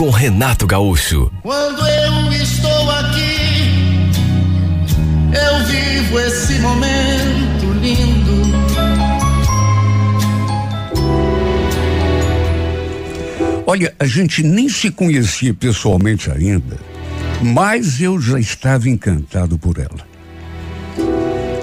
[0.00, 1.30] com Renato Gaúcho.
[1.42, 4.08] Quando eu estou aqui,
[5.30, 8.40] eu vivo esse momento lindo.
[13.66, 16.78] Olha, a gente nem se conhecia pessoalmente ainda,
[17.42, 20.08] mas eu já estava encantado por ela.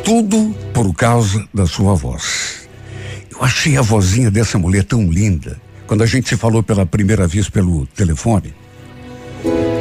[0.05, 2.69] Tudo por causa da sua voz.
[3.31, 5.59] Eu achei a vozinha dessa mulher tão linda.
[5.87, 8.53] Quando a gente se falou pela primeira vez pelo telefone,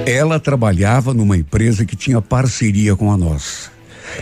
[0.07, 3.73] ela trabalhava numa empresa que tinha parceria com a nossa.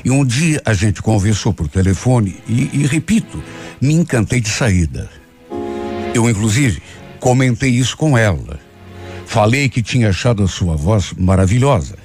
[0.03, 3.43] E um dia a gente conversou por telefone e, e repito,
[3.83, 5.11] me encantei de saída.
[6.15, 6.83] Eu, inclusive,
[7.21, 8.59] comentei isso com ela.
[9.27, 11.97] Falei que tinha achado a sua voz maravilhosa.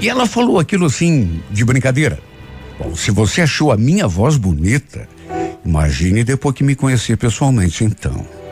[0.00, 2.18] E ela falou aquilo assim, de brincadeira.
[2.78, 5.06] Bom, se você achou a minha voz bonita,
[5.62, 8.43] imagine depois que me conhecer pessoalmente, então.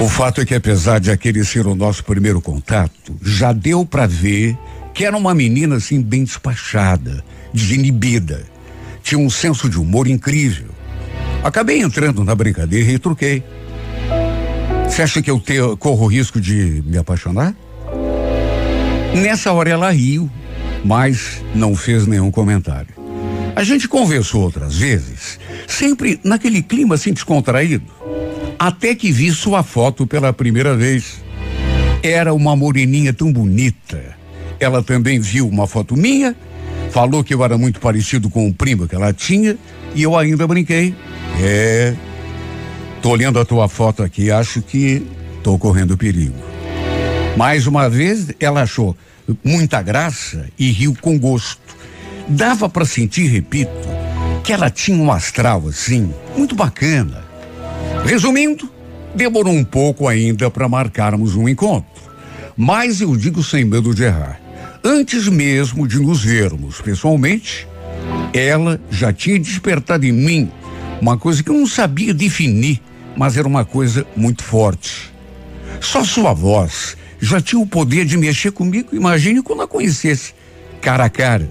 [0.00, 4.06] O fato é que, apesar de aquele ser o nosso primeiro contato, já deu para
[4.06, 4.56] ver
[4.94, 8.44] que era uma menina assim bem despachada, desinibida.
[9.02, 10.68] Tinha um senso de humor incrível.
[11.42, 13.42] Acabei entrando na brincadeira e retruquei.
[14.88, 17.54] Você acha que eu te, corro o risco de me apaixonar?
[19.14, 20.30] Nessa hora ela riu,
[20.84, 22.94] mas não fez nenhum comentário.
[23.56, 27.86] A gente conversou outras vezes, sempre naquele clima assim descontraído,
[28.58, 31.22] até que vi sua foto pela primeira vez.
[32.02, 34.16] Era uma moreninha tão bonita.
[34.58, 36.34] Ela também viu uma foto minha,
[36.90, 39.56] falou que eu era muito parecido com o primo que ela tinha,
[39.94, 40.94] e eu ainda brinquei.
[41.40, 41.94] É,
[43.00, 45.06] tô olhando a tua foto aqui, acho que
[45.42, 46.34] tô correndo perigo.
[47.36, 48.96] Mais uma vez, ela achou
[49.44, 51.60] muita graça e riu com gosto.
[52.26, 53.70] Dava para sentir, repito,
[54.42, 57.27] que ela tinha um astral assim, muito bacana.
[58.08, 58.66] Resumindo,
[59.14, 62.02] demorou um pouco ainda para marcarmos um encontro.
[62.56, 64.40] Mas eu digo sem medo de errar.
[64.82, 67.68] Antes mesmo de nos vermos pessoalmente,
[68.32, 70.50] ela já tinha despertado em mim
[71.02, 72.80] uma coisa que eu não sabia definir,
[73.14, 75.12] mas era uma coisa muito forte.
[75.78, 80.32] Só sua voz já tinha o poder de mexer comigo, imagine quando a conhecesse,
[80.80, 81.50] cara a cara.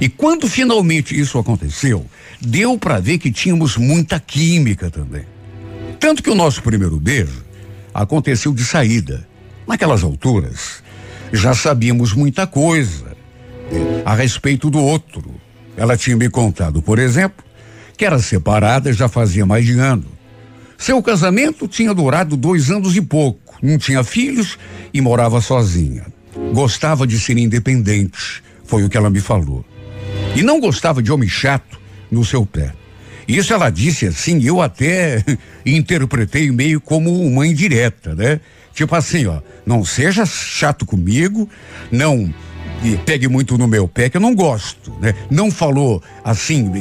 [0.00, 2.06] E quando finalmente isso aconteceu,
[2.40, 5.24] deu para ver que tínhamos muita química também.
[6.00, 7.44] Tanto que o nosso primeiro beijo
[7.92, 9.26] aconteceu de saída.
[9.66, 10.82] Naquelas alturas,
[11.32, 13.16] já sabíamos muita coisa
[14.04, 15.34] a respeito do outro.
[15.76, 17.44] Ela tinha me contado, por exemplo,
[17.96, 20.06] que era separada já fazia mais de ano.
[20.78, 24.56] Seu casamento tinha durado dois anos e pouco, não tinha filhos
[24.94, 26.06] e morava sozinha.
[26.54, 29.64] Gostava de ser independente, foi o que ela me falou.
[30.36, 31.80] E não gostava de homem chato
[32.10, 32.72] no seu pé.
[33.28, 35.22] Isso ela disse assim, eu até
[35.66, 38.40] interpretei meio como uma indireta, né?
[38.72, 41.46] Tipo assim, ó, não seja chato comigo,
[41.92, 42.32] não
[43.04, 45.14] pegue muito no meu pé, que eu não gosto, né?
[45.30, 46.72] Não falou assim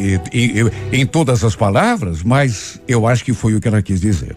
[0.92, 4.36] em, todas as palavras, mas eu acho que foi o que ela quis dizer.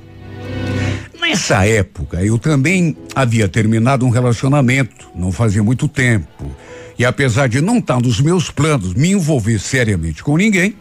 [1.21, 6.51] Nessa época, eu também havia terminado um relacionamento, não fazia muito tempo.
[6.99, 10.75] E apesar de não estar nos meus planos me envolver seriamente com ninguém,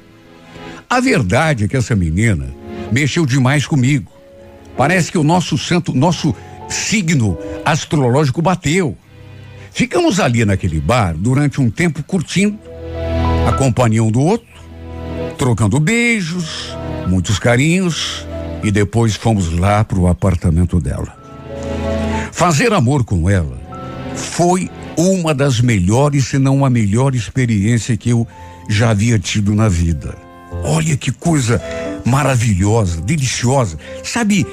[0.89, 2.47] a verdade é que essa menina
[2.91, 4.11] mexeu demais comigo.
[4.75, 6.33] Parece que o nosso santo, nosso
[6.67, 8.97] signo astrológico bateu.
[9.71, 12.57] Ficamos ali naquele bar durante um tempo curtindo
[13.47, 14.47] a companhia um do outro,
[15.37, 16.75] trocando beijos,
[17.07, 18.25] muitos carinhos
[18.63, 21.17] e depois fomos lá para o apartamento dela.
[22.31, 23.59] Fazer amor com ela
[24.15, 28.27] foi uma das melhores, se não a melhor experiência que eu
[28.67, 30.28] já havia tido na vida.
[30.63, 31.61] Olha que coisa
[32.05, 33.77] maravilhosa, deliciosa.
[34.03, 34.45] Sabe,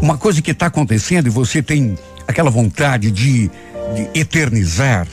[0.00, 1.96] uma coisa que está acontecendo e você tem
[2.26, 3.50] aquela vontade de
[3.94, 5.06] de eternizar,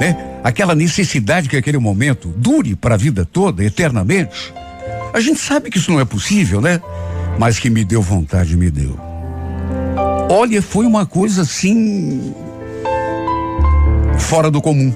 [0.00, 0.16] né?
[0.42, 4.52] Aquela necessidade que aquele momento dure para a vida toda, eternamente.
[5.12, 6.80] A gente sabe que isso não é possível, né?
[7.38, 8.98] Mas que me deu vontade, me deu.
[10.30, 12.34] Olha, foi uma coisa assim
[14.18, 14.92] fora do comum.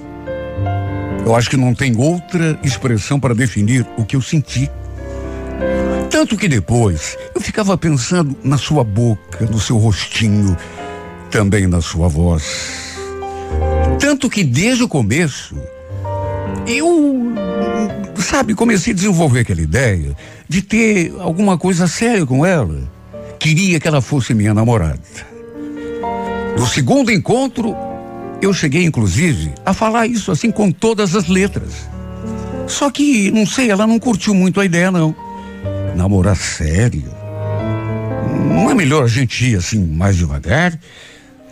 [1.24, 4.70] Eu acho que não tem outra expressão para definir o que eu senti.
[6.10, 10.56] Tanto que depois eu ficava pensando na sua boca, no seu rostinho,
[11.30, 12.96] também na sua voz.
[14.00, 15.56] Tanto que desde o começo,
[16.66, 17.34] eu,
[18.16, 20.16] sabe, comecei a desenvolver aquela ideia
[20.48, 22.80] de ter alguma coisa séria com ela.
[23.38, 25.00] Queria que ela fosse minha namorada.
[26.58, 27.76] No segundo encontro,
[28.40, 31.88] eu cheguei, inclusive, a falar isso assim com todas as letras.
[32.66, 35.14] Só que, não sei, ela não curtiu muito a ideia, não.
[35.96, 37.04] Namorar sério?
[38.50, 40.78] Não é melhor a gente ir assim mais devagar,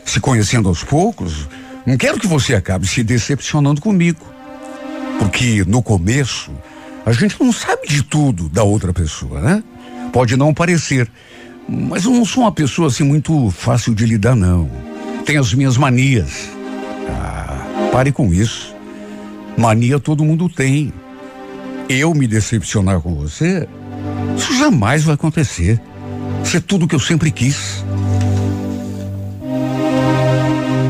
[0.05, 1.49] se conhecendo aos poucos?
[1.85, 4.21] Não quero que você acabe se decepcionando comigo.
[5.19, 6.51] Porque no começo,
[7.05, 9.65] a gente não sabe de tudo da outra pessoa, né?
[10.13, 11.11] Pode não parecer,
[11.69, 14.71] mas eu não sou uma pessoa assim muito fácil de lidar, não.
[15.25, 16.56] Tenho as minhas manias.
[17.11, 18.75] Ah, pare com isso.
[19.57, 20.93] Mania todo mundo tem.
[21.89, 23.69] Eu me decepcionar com você,
[24.37, 25.81] isso jamais vai acontecer.
[26.45, 27.85] Isso é tudo que eu sempre quis.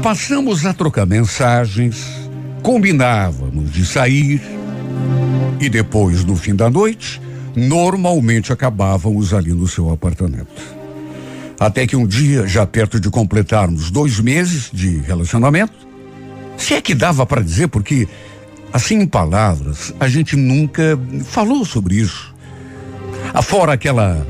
[0.03, 2.07] Passamos a trocar mensagens,
[2.63, 4.41] combinávamos de sair
[5.61, 7.21] e depois, no fim da noite,
[7.55, 10.77] normalmente acabávamos ali no seu apartamento.
[11.59, 15.75] Até que um dia, já perto de completarmos dois meses de relacionamento,
[16.57, 18.09] se é que dava para dizer, porque,
[18.73, 22.35] assim em palavras, a gente nunca falou sobre isso.
[23.35, 24.27] Afora aquela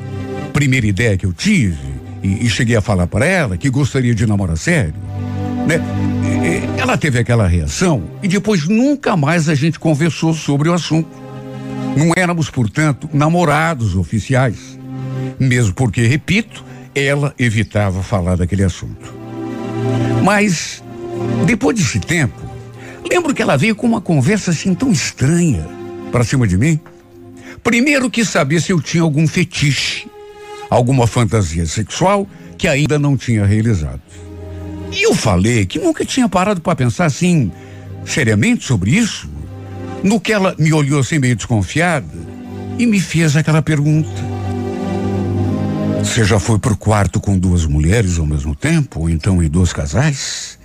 [0.53, 1.79] primeira ideia que eu tive
[2.23, 4.95] e, e cheguei a falar para ela que gostaria de namorar sério,
[5.67, 5.81] né?
[6.79, 11.09] Ela teve aquela reação e depois nunca mais a gente conversou sobre o assunto.
[11.97, 14.79] Não éramos, portanto, namorados oficiais.
[15.39, 16.65] Mesmo porque, repito,
[16.95, 19.15] ela evitava falar daquele assunto.
[20.23, 20.83] Mas,
[21.47, 22.41] depois desse tempo,
[23.09, 25.67] lembro que ela veio com uma conversa assim tão estranha
[26.11, 26.79] para cima de mim.
[27.63, 30.09] Primeiro que sabia se eu tinha algum fetiche,
[30.71, 34.01] alguma fantasia sexual que ainda não tinha realizado.
[34.93, 37.51] E eu falei que nunca tinha parado para pensar assim,
[38.05, 39.29] seriamente sobre isso.
[40.03, 42.07] No que ela me olhou assim meio desconfiada
[42.79, 44.37] e me fez aquela pergunta.
[45.99, 49.73] Você já foi pro quarto com duas mulheres ao mesmo tempo, ou então em dois
[49.73, 50.59] casais?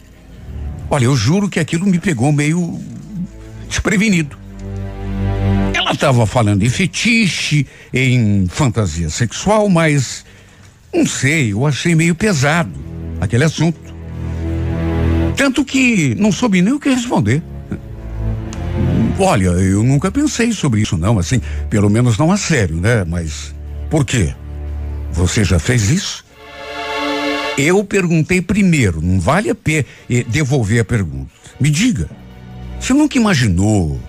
[0.93, 2.77] Olha, eu juro que aquilo me pegou meio
[3.69, 4.37] desprevenido.
[5.73, 10.25] Ela estava falando em fetiche, em fantasia sexual, mas
[10.93, 12.77] não sei, eu achei meio pesado
[13.21, 13.79] aquele assunto.
[15.37, 17.41] Tanto que não soube nem o que responder.
[19.17, 23.05] Olha, eu nunca pensei sobre isso não, assim, pelo menos não a sério, né?
[23.05, 23.55] Mas
[23.89, 24.33] por quê?
[25.13, 26.25] Você já fez isso?
[27.57, 29.85] Eu perguntei primeiro, não vale a pena
[30.27, 31.31] devolver a pergunta.
[31.59, 32.09] Me diga,
[32.79, 33.99] você nunca imaginou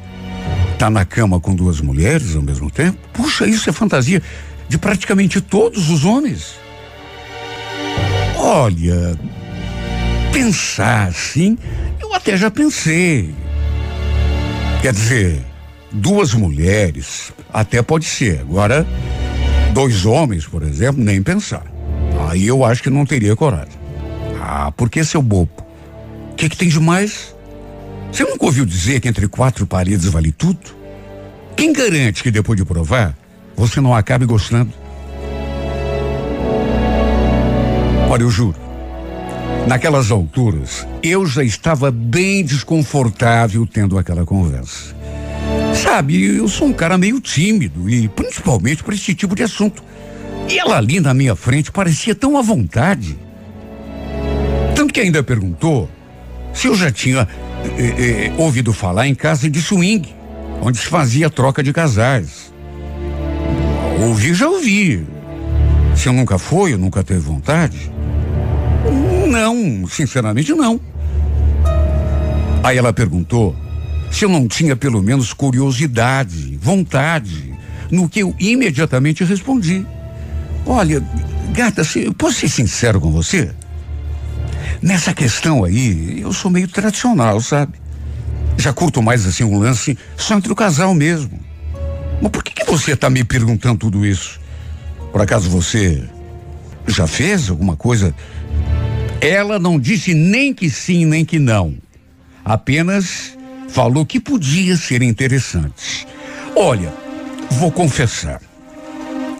[0.72, 2.98] estar tá na cama com duas mulheres ao mesmo tempo?
[3.12, 4.22] Puxa, isso é fantasia
[4.68, 6.54] de praticamente todos os homens.
[8.36, 9.18] Olha,
[10.32, 11.58] pensar assim,
[12.00, 13.34] eu até já pensei.
[14.80, 15.44] Quer dizer,
[15.92, 18.40] duas mulheres, até pode ser.
[18.40, 18.86] Agora,
[19.72, 21.64] Dois homens, por exemplo, nem pensar.
[22.32, 23.74] Aí eu acho que não teria coragem.
[24.40, 25.52] Ah, porque seu bobo?
[26.30, 27.36] O que, que tem de mais?
[28.10, 30.74] Você nunca ouviu dizer que entre quatro paredes vale tudo?
[31.54, 33.14] Quem garante que depois de provar,
[33.54, 34.72] você não acabe gostando?
[38.08, 38.56] Olha, eu juro.
[39.68, 44.96] Naquelas alturas, eu já estava bem desconfortável tendo aquela conversa.
[45.74, 49.84] Sabe, eu sou um cara meio tímido e principalmente para esse tipo de assunto.
[50.48, 53.18] E ela ali na minha frente parecia tão à vontade.
[54.74, 55.88] Tanto que ainda perguntou
[56.52, 57.26] se eu já tinha
[57.78, 57.94] eh,
[58.28, 60.14] eh, ouvido falar em casa de swing,
[60.60, 62.52] onde se fazia troca de casais.
[64.00, 65.06] Ouvi, já ouvi.
[65.94, 67.90] Se eu nunca foi, eu nunca teve vontade?
[69.28, 70.80] Não, sinceramente não.
[72.62, 73.56] Aí ela perguntou
[74.10, 77.52] se eu não tinha pelo menos curiosidade, vontade,
[77.90, 79.86] no que eu imediatamente respondi.
[80.66, 81.02] Olha,
[81.52, 83.50] gata, se, eu posso ser sincero com você?
[84.80, 87.74] Nessa questão aí, eu sou meio tradicional, sabe?
[88.56, 91.38] Já curto mais assim um lance só entre o casal mesmo.
[92.20, 94.40] Mas por que, que você está me perguntando tudo isso?
[95.10, 96.02] Por acaso você
[96.86, 98.14] já fez alguma coisa?
[99.20, 101.74] Ela não disse nem que sim, nem que não.
[102.44, 103.36] Apenas
[103.68, 106.06] falou que podia ser interessante.
[106.56, 106.92] Olha,
[107.52, 108.40] vou confessar.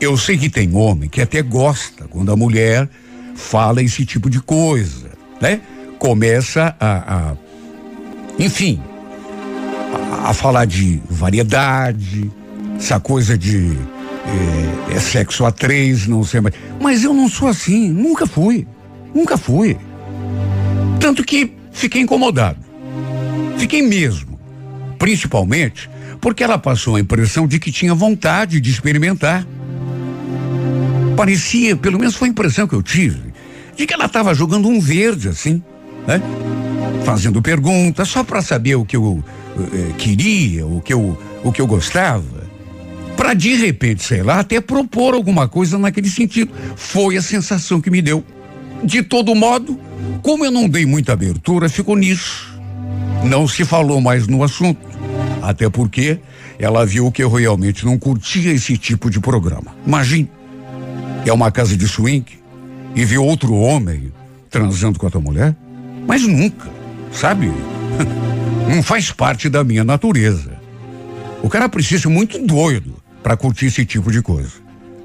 [0.03, 2.89] Eu sei que tem homem que até gosta quando a mulher
[3.37, 5.61] fala esse tipo de coisa, né?
[5.97, 7.37] Começa a, a
[8.37, 8.83] enfim,
[10.11, 12.29] a, a, falar de variedade,
[12.77, 13.79] essa coisa de
[14.91, 16.57] é, é sexo a três, não sei mais.
[16.81, 18.67] Mas eu não sou assim, nunca fui,
[19.15, 19.77] nunca fui.
[20.99, 22.59] Tanto que fiquei incomodado.
[23.57, 24.37] Fiquei mesmo.
[24.99, 25.89] Principalmente
[26.21, 29.47] porque ela passou a impressão de que tinha vontade de experimentar.
[31.17, 33.33] Parecia, pelo menos foi a impressão que eu tive,
[33.77, 35.63] de que ela estava jogando um verde assim,
[36.07, 36.21] né?
[37.05, 39.23] Fazendo perguntas só para saber o que eu
[39.59, 42.43] eh, queria, o que eu, o que eu gostava.
[43.17, 46.53] Para de repente, sei lá, até propor alguma coisa naquele sentido.
[46.77, 48.25] Foi a sensação que me deu.
[48.83, 49.79] De todo modo,
[50.23, 52.53] como eu não dei muita abertura, ficou nisso.
[53.25, 54.81] Não se falou mais no assunto.
[55.41, 56.19] Até porque
[56.59, 59.75] ela viu que eu realmente não curtia esse tipo de programa.
[59.87, 60.29] Imagine,
[61.29, 62.25] é uma casa de swing
[62.95, 64.13] e viu outro homem
[64.51, 65.57] transando com a tua mulher,
[66.07, 66.69] mas nunca,
[67.11, 67.51] sabe?
[68.69, 70.61] Não faz parte da minha natureza.
[71.43, 74.53] O cara precisa ser muito doido para curtir esse tipo de coisa.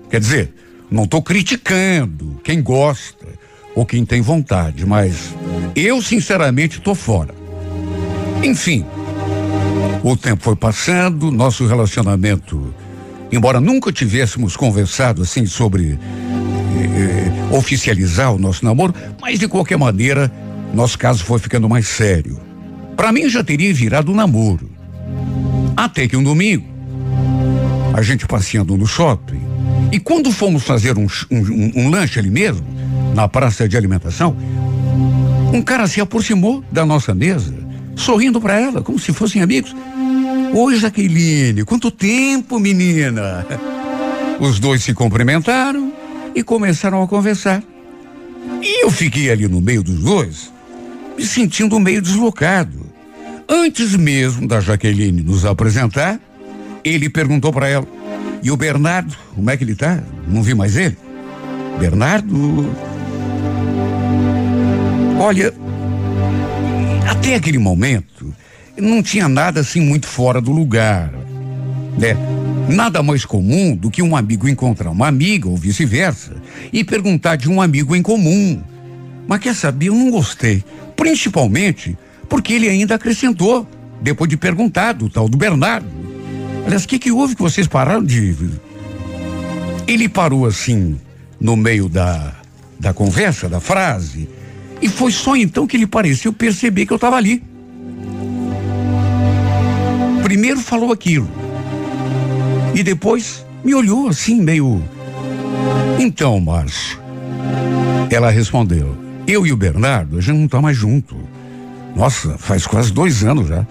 [0.10, 0.54] Quer dizer,
[0.90, 3.28] não estou criticando quem gosta
[3.76, 5.36] ou quem tem vontade, mas
[5.76, 7.34] eu sinceramente estou fora.
[8.44, 8.86] Enfim,
[10.04, 12.74] o tempo foi passando, nosso relacionamento,
[13.32, 16.84] embora nunca tivéssemos conversado assim sobre eh,
[17.52, 20.32] eh, oficializar o nosso namoro, mas de qualquer maneira,
[20.74, 22.40] nosso caso foi ficando mais sério.
[22.96, 24.70] Para mim já teria virado um namoro.
[25.76, 26.66] Até que um domingo,
[27.94, 29.42] a gente passeando no shopping,
[29.92, 32.66] e quando fomos fazer um, um, um lanche ali mesmo,
[33.14, 34.36] na praça de alimentação,
[35.54, 37.54] um cara se aproximou da nossa mesa,
[37.96, 39.76] sorrindo para ela, como se fossem amigos.
[40.54, 43.46] Oi, Jaqueline, quanto tempo, menina?
[44.40, 45.92] Os dois se cumprimentaram
[46.34, 47.64] e começaram a conversar.
[48.62, 50.52] E eu fiquei ali no meio dos dois,
[51.18, 52.86] me sentindo meio deslocado.
[53.48, 56.20] Antes mesmo da Jaqueline nos apresentar,
[56.84, 57.88] ele perguntou para ela:
[58.42, 60.04] E o Bernardo, como é que ele tá?
[60.28, 60.98] Não vi mais ele?
[61.80, 62.70] Bernardo.
[65.20, 65.54] Olha,
[67.10, 68.34] até aquele momento,
[68.78, 71.12] não tinha nada assim muito fora do lugar,
[71.98, 72.16] né?
[72.70, 76.36] Nada mais comum do que um amigo encontrar uma amiga ou vice-versa
[76.72, 78.62] e perguntar de um amigo em comum.
[79.28, 80.64] Mas quer saber, eu não gostei.
[80.96, 83.68] Principalmente porque ele ainda acrescentou,
[84.02, 85.88] depois de perguntar do tal do Bernardo.
[86.66, 88.36] Aliás, o que, que houve que vocês pararam de.
[89.88, 91.00] Ele parou assim,
[91.40, 92.36] no meio da,
[92.78, 94.28] da conversa, da frase,
[94.82, 97.42] e foi só então que ele pareceu perceber que eu estava ali
[100.24, 101.30] primeiro falou aquilo.
[102.74, 104.84] E depois me olhou assim, meio.
[106.00, 107.00] Então, Márcio.
[108.10, 108.96] Ela respondeu:
[109.28, 111.16] Eu e o Bernardo, a gente não tá mais junto.
[111.96, 113.66] Nossa, faz quase dois anos já.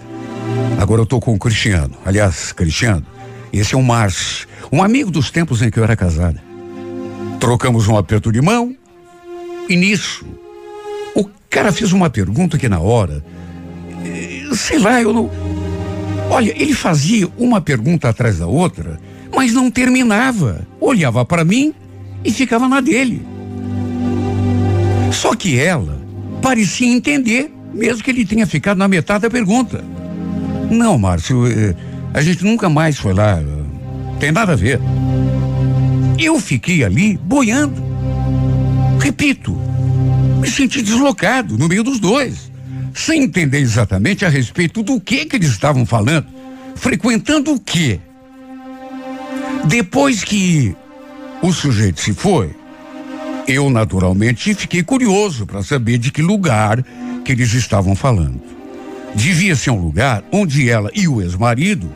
[0.79, 1.93] Agora eu tô com o Cristiano.
[2.05, 3.05] Aliás, Cristiano,
[3.51, 6.41] esse é o Márcio, um amigo dos tempos em que eu era casada.
[7.39, 8.75] Trocamos um aperto de mão
[9.69, 10.25] e nisso
[11.15, 13.23] o cara fez uma pergunta que na hora,
[14.05, 15.31] eh, sei lá, eu não,
[16.29, 18.99] Olha, ele fazia uma pergunta atrás da outra,
[19.33, 20.67] mas não terminava.
[20.79, 21.73] Olhava para mim
[22.23, 23.25] e ficava na dele.
[25.11, 26.01] Só que ela
[26.41, 29.83] parecia entender, mesmo que ele tenha ficado na metade da pergunta.
[30.69, 31.75] Não, Márcio, eh,
[32.13, 33.39] a gente nunca mais foi lá.
[34.19, 34.79] Tem nada a ver.
[36.19, 37.81] Eu fiquei ali boiando.
[38.99, 39.57] Repito,
[40.41, 42.51] me senti deslocado no meio dos dois
[42.97, 46.25] sem entender exatamente a respeito do que que eles estavam falando,
[46.75, 47.99] frequentando o quê.
[49.65, 50.75] Depois que
[51.41, 52.55] o sujeito se foi,
[53.47, 56.83] eu naturalmente fiquei curioso para saber de que lugar
[57.23, 58.41] que eles estavam falando.
[59.13, 61.89] Devia ser um lugar onde ela e o ex-marido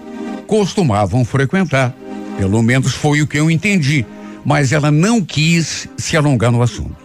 [0.46, 1.96] costumavam frequentar.
[2.38, 4.06] Pelo menos foi o que eu entendi,
[4.46, 6.96] mas ela não quis se alongar no assunto.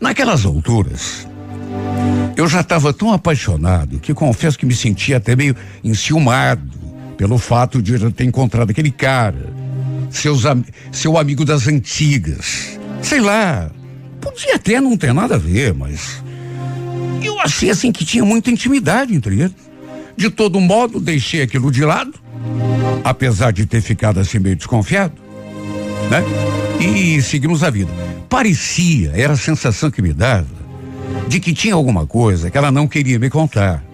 [0.00, 1.26] Naquelas alturas,
[2.36, 6.62] eu já estava tão apaixonado que confesso que me sentia até meio enciumado
[7.16, 9.52] pelo fato de eu ter encontrado aquele cara,
[10.10, 10.42] seus,
[10.90, 12.78] seu amigo das antigas.
[13.00, 13.70] Sei lá,
[14.20, 16.22] podia até não ter nada a ver, mas
[17.22, 19.64] eu achei assim que tinha muita intimidade entre eles.
[20.16, 22.14] De todo modo, deixei aquilo de lado,
[23.02, 25.14] apesar de ter ficado assim meio desconfiado,
[26.08, 26.22] né?
[26.80, 27.90] E seguimos a vida.
[28.28, 30.46] Parecia, era a sensação que me dava,
[31.28, 33.84] de que tinha alguma coisa que ela não queria me contar.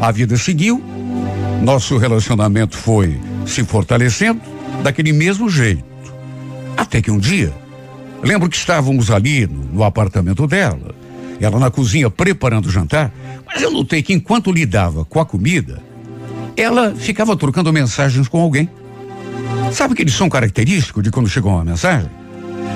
[0.00, 0.82] A vida seguiu,
[1.62, 4.40] nosso relacionamento foi se fortalecendo
[4.82, 5.84] daquele mesmo jeito.
[6.76, 7.52] Até que um dia,
[8.22, 10.94] lembro que estávamos ali no, no apartamento dela,
[11.40, 13.12] ela na cozinha preparando o jantar,
[13.46, 15.80] mas eu notei que enquanto lidava com a comida,
[16.56, 18.68] ela ficava trocando mensagens com alguém.
[19.72, 22.10] Sabe aquele som característico de quando chegou uma mensagem?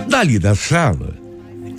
[0.09, 1.15] Dali da sala,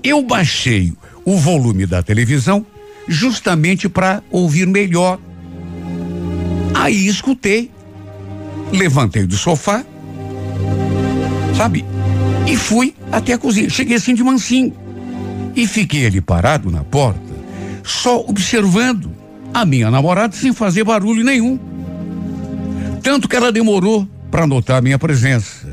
[0.04, 0.94] eu baixei
[1.26, 2.66] o volume da televisão
[3.08, 5.20] justamente para ouvir melhor.
[6.74, 7.72] Aí escutei,
[8.72, 9.84] levantei do sofá,
[11.56, 11.86] sabe?
[12.48, 13.70] E fui até a cozinha.
[13.70, 14.74] Cheguei assim de mansinho.
[15.56, 17.22] E fiquei ali parado na porta,
[17.84, 19.12] só observando
[19.54, 21.60] a minha namorada sem fazer barulho nenhum.
[23.04, 25.68] Tanto que ela demorou para notar minha presença.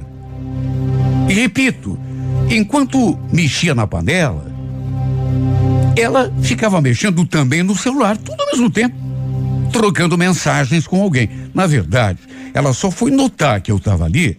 [1.29, 1.99] E repito,
[2.51, 4.50] enquanto mexia na panela,
[5.97, 8.95] ela ficava mexendo também no celular, tudo ao mesmo tempo,
[9.73, 11.29] trocando mensagens com alguém.
[11.55, 12.19] Na verdade,
[12.55, 14.39] ela só foi notar que eu estava ali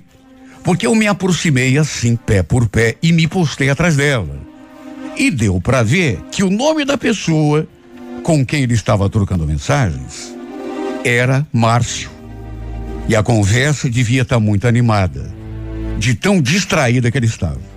[0.64, 4.40] porque eu me aproximei assim, pé por pé, e me postei atrás dela.
[5.18, 7.68] E deu para ver que o nome da pessoa
[8.24, 10.36] com quem ele estava trocando mensagens
[11.04, 12.10] era Márcio.
[13.08, 15.34] E a conversa devia estar tá muito animada,
[15.98, 17.71] de tão distraída que ele estava.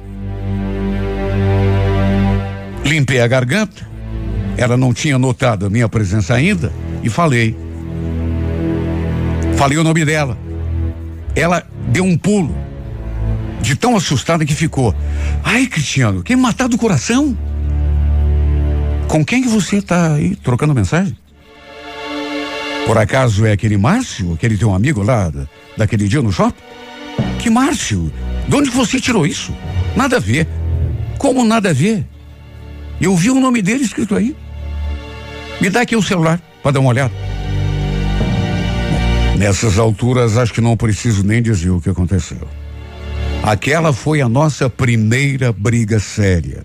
[2.85, 3.87] Limpei a garganta,
[4.57, 6.73] ela não tinha notado a minha presença ainda,
[7.03, 7.57] e falei.
[9.57, 10.37] Falei o nome dela.
[11.35, 12.55] Ela deu um pulo,
[13.61, 14.95] de tão assustada que ficou.
[15.43, 17.37] Ai, Cristiano, quer matar do coração?
[19.09, 21.17] Com quem que você está aí trocando mensagem?
[22.87, 26.63] Por acaso é aquele Márcio, aquele teu amigo lá da, daquele dia no shopping?
[27.39, 28.13] Que Márcio?
[28.47, 29.55] De onde você tirou isso?
[29.97, 30.47] Nada a ver.
[31.19, 32.07] Como nada a ver?
[33.01, 34.37] Eu vi o nome dele escrito aí.
[35.61, 37.13] Me dá aqui o celular para dar uma olhada.
[39.39, 42.49] Nessas alturas, acho que não preciso nem dizer o que aconteceu.
[43.43, 46.65] Aquela foi a nossa primeira briga séria.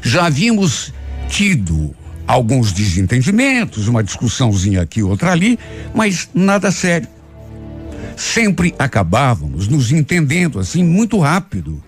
[0.00, 0.92] Já havíamos
[1.28, 1.94] tido
[2.26, 5.58] alguns desentendimentos, uma discussãozinha aqui, outra ali,
[5.94, 7.08] mas nada sério.
[8.16, 11.82] Sempre acabávamos nos entendendo assim muito rápido.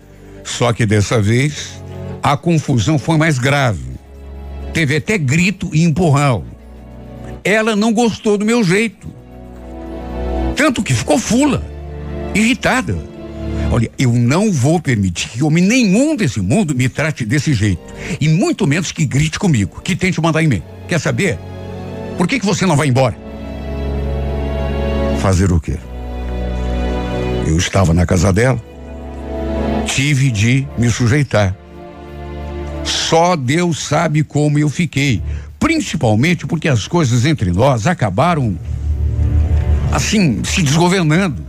[0.44, 1.80] Só que dessa vez
[2.26, 3.92] a confusão foi mais grave.
[4.74, 6.42] Teve até grito e empurrão.
[7.44, 9.06] Ela não gostou do meu jeito.
[10.56, 11.64] Tanto que ficou fula,
[12.34, 12.98] irritada.
[13.70, 17.94] Olha, eu não vou permitir que homem nenhum desse mundo me trate desse jeito.
[18.20, 20.62] E muito menos que grite comigo, que tente mandar em mim.
[20.88, 21.38] Quer saber?
[22.18, 23.16] Por que, que você não vai embora?
[25.20, 25.78] Fazer o quê?
[27.46, 28.60] Eu estava na casa dela.
[29.86, 31.56] Tive de me sujeitar.
[32.86, 35.22] Só Deus sabe como eu fiquei.
[35.58, 38.56] Principalmente porque as coisas entre nós acabaram
[39.92, 41.44] assim, se desgovernando,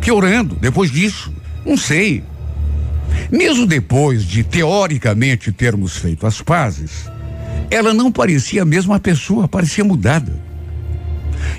[0.00, 1.32] piorando depois disso.
[1.64, 2.22] Não sei.
[3.30, 7.10] Mesmo depois de teoricamente termos feito as pazes,
[7.70, 10.38] ela não parecia a mesma pessoa, parecia mudada.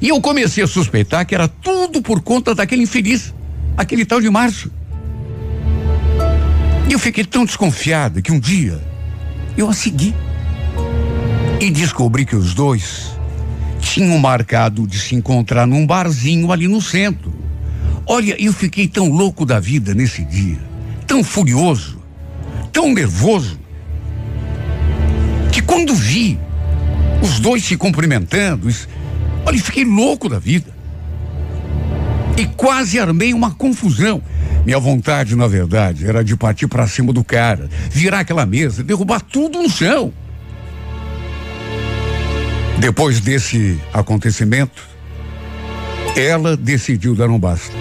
[0.02, 3.34] E eu comecei a suspeitar que era tudo por conta daquele infeliz,
[3.78, 4.72] aquele tal de Márcio.
[6.88, 8.89] E eu fiquei tão desconfiada que um dia
[9.62, 10.16] eu a segui
[11.60, 13.12] e descobri que os dois
[13.82, 17.34] tinham marcado de se encontrar num barzinho ali no centro.
[18.06, 20.58] Olha, eu fiquei tão louco da vida nesse dia,
[21.06, 22.00] tão furioso,
[22.72, 23.60] tão nervoso,
[25.52, 26.40] que quando vi
[27.22, 28.74] os dois se cumprimentando,
[29.46, 30.74] olha, fiquei louco da vida.
[32.38, 34.22] E quase armei uma confusão.
[34.66, 39.22] Minha vontade, na verdade, era de partir para cima do cara, virar aquela mesa, derrubar
[39.22, 40.14] tudo no chão.
[42.80, 44.82] Depois desse acontecimento,
[46.16, 47.74] ela decidiu dar um basta.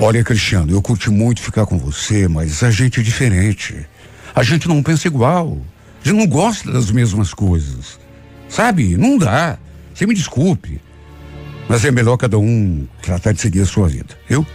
[0.00, 3.86] Olha, Cristiano, eu curti muito ficar com você, mas a gente é diferente.
[4.34, 5.58] A gente não pensa igual.
[6.04, 8.00] A gente não gosta das mesmas coisas.
[8.48, 8.96] Sabe?
[8.96, 9.58] Não dá.
[9.94, 10.80] Você me desculpe.
[11.68, 14.46] Mas é melhor cada um tratar de seguir a sua vida, viu?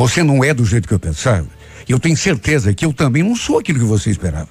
[0.00, 1.46] Você não é do jeito que eu pensava.
[1.86, 4.48] E eu tenho certeza que eu também não sou aquilo que você esperava.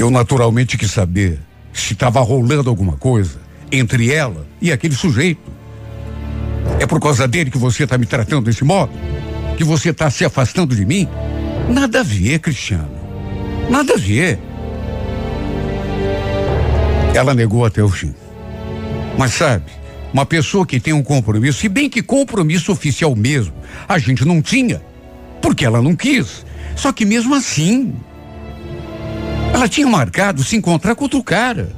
[0.00, 1.38] Eu naturalmente quis saber
[1.72, 3.38] se estava rolando alguma coisa
[3.70, 5.48] entre ela e aquele sujeito.
[6.80, 8.90] É por causa dele que você está me tratando desse modo?
[9.56, 11.08] Que você está se afastando de mim?
[11.68, 12.98] Nada a ver, Cristiano.
[13.70, 14.40] Nada a ver.
[17.14, 18.12] Ela negou até o fim.
[19.16, 19.70] Mas sabe,
[20.12, 23.54] uma pessoa que tem um compromisso, se bem que compromisso oficial mesmo,
[23.88, 24.82] a gente não tinha,
[25.40, 26.44] porque ela não quis.
[26.76, 27.94] Só que mesmo assim,
[29.54, 31.72] ela tinha marcado se encontrar com outro cara.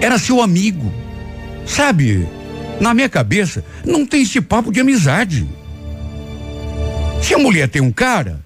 [0.00, 0.92] Era seu amigo.
[1.66, 2.28] Sabe,
[2.80, 5.46] na minha cabeça, não tem esse papo de amizade.
[7.22, 8.44] Se a mulher tem um cara,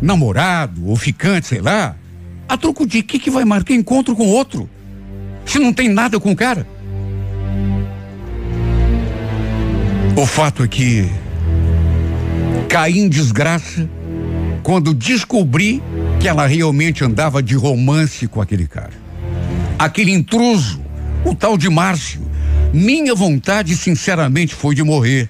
[0.00, 1.94] namorado ou ficante, sei lá,
[2.48, 4.68] a troco de que que vai marcar encontro com outro?
[5.44, 6.66] Se não tem nada com o cara?
[10.16, 11.10] O fato é que
[12.68, 13.90] caí em desgraça
[14.62, 15.82] quando descobri
[16.20, 18.92] que ela realmente andava de romance com aquele cara.
[19.76, 20.80] Aquele intruso,
[21.24, 22.22] o tal de Márcio.
[22.72, 25.28] Minha vontade, sinceramente, foi de morrer.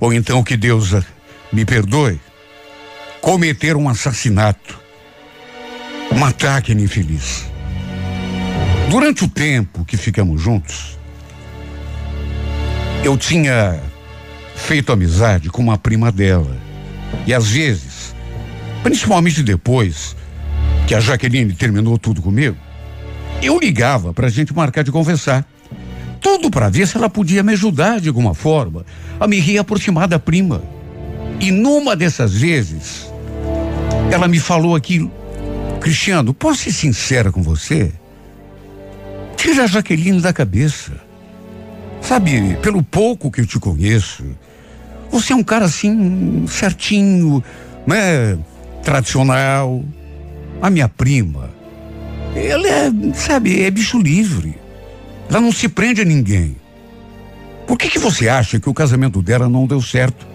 [0.00, 0.94] Ou então que Deus
[1.52, 2.18] me perdoe,
[3.20, 4.80] cometer um assassinato,
[6.16, 7.44] matar aquele infeliz.
[8.88, 10.98] Durante o tempo que ficamos juntos,
[13.02, 13.80] eu tinha
[14.54, 16.56] feito amizade com uma prima dela.
[17.26, 18.14] E às vezes,
[18.82, 20.14] principalmente depois
[20.86, 22.56] que a Jaqueline terminou tudo comigo,
[23.42, 25.46] eu ligava para a gente marcar de conversar.
[26.20, 28.84] Tudo para ver se ela podia me ajudar de alguma forma
[29.18, 30.62] a me reaproximar da prima.
[31.40, 33.10] E numa dessas vezes,
[34.12, 35.10] ela me falou aquilo.
[35.80, 37.90] Cristiano, posso ser sincera com você?
[39.36, 41.09] Tira a Jaqueline da cabeça.
[42.00, 44.24] Sabe, pelo pouco que eu te conheço,
[45.10, 47.42] você é um cara assim, certinho,
[47.86, 48.38] né?
[48.82, 49.84] Tradicional.
[50.62, 51.50] A minha prima,
[52.34, 54.58] ela é, sabe, é bicho livre.
[55.28, 56.56] Ela não se prende a ninguém.
[57.66, 60.26] Por que que você acha que o casamento dela não deu certo?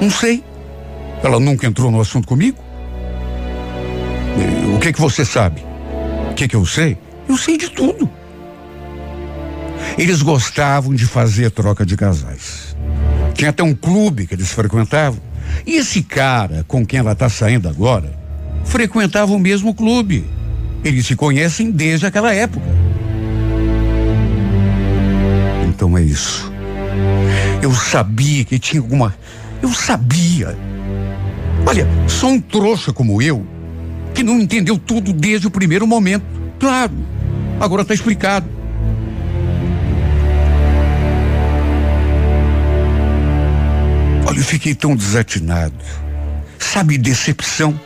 [0.00, 0.42] Não sei.
[1.22, 2.58] Ela nunca entrou no assunto comigo?
[4.74, 5.62] O que que você sabe?
[6.30, 6.96] O que que eu sei?
[7.28, 8.08] Eu sei de tudo.
[9.98, 12.76] Eles gostavam de fazer troca de casais.
[13.34, 15.20] Tinha até um clube que eles frequentavam.
[15.66, 18.18] E esse cara com quem ela está saindo agora
[18.64, 20.24] frequentava o mesmo clube.
[20.84, 22.66] Eles se conhecem desde aquela época.
[25.68, 26.50] Então é isso.
[27.62, 29.14] Eu sabia que tinha alguma.
[29.62, 30.56] Eu sabia.
[31.66, 33.46] Olha, só um trouxa como eu,
[34.14, 36.24] que não entendeu tudo desde o primeiro momento.
[36.58, 36.92] Claro,
[37.58, 38.46] agora está explicado.
[44.40, 45.74] Eu fiquei tão desatinado.
[46.58, 47.78] Sabe, decepção.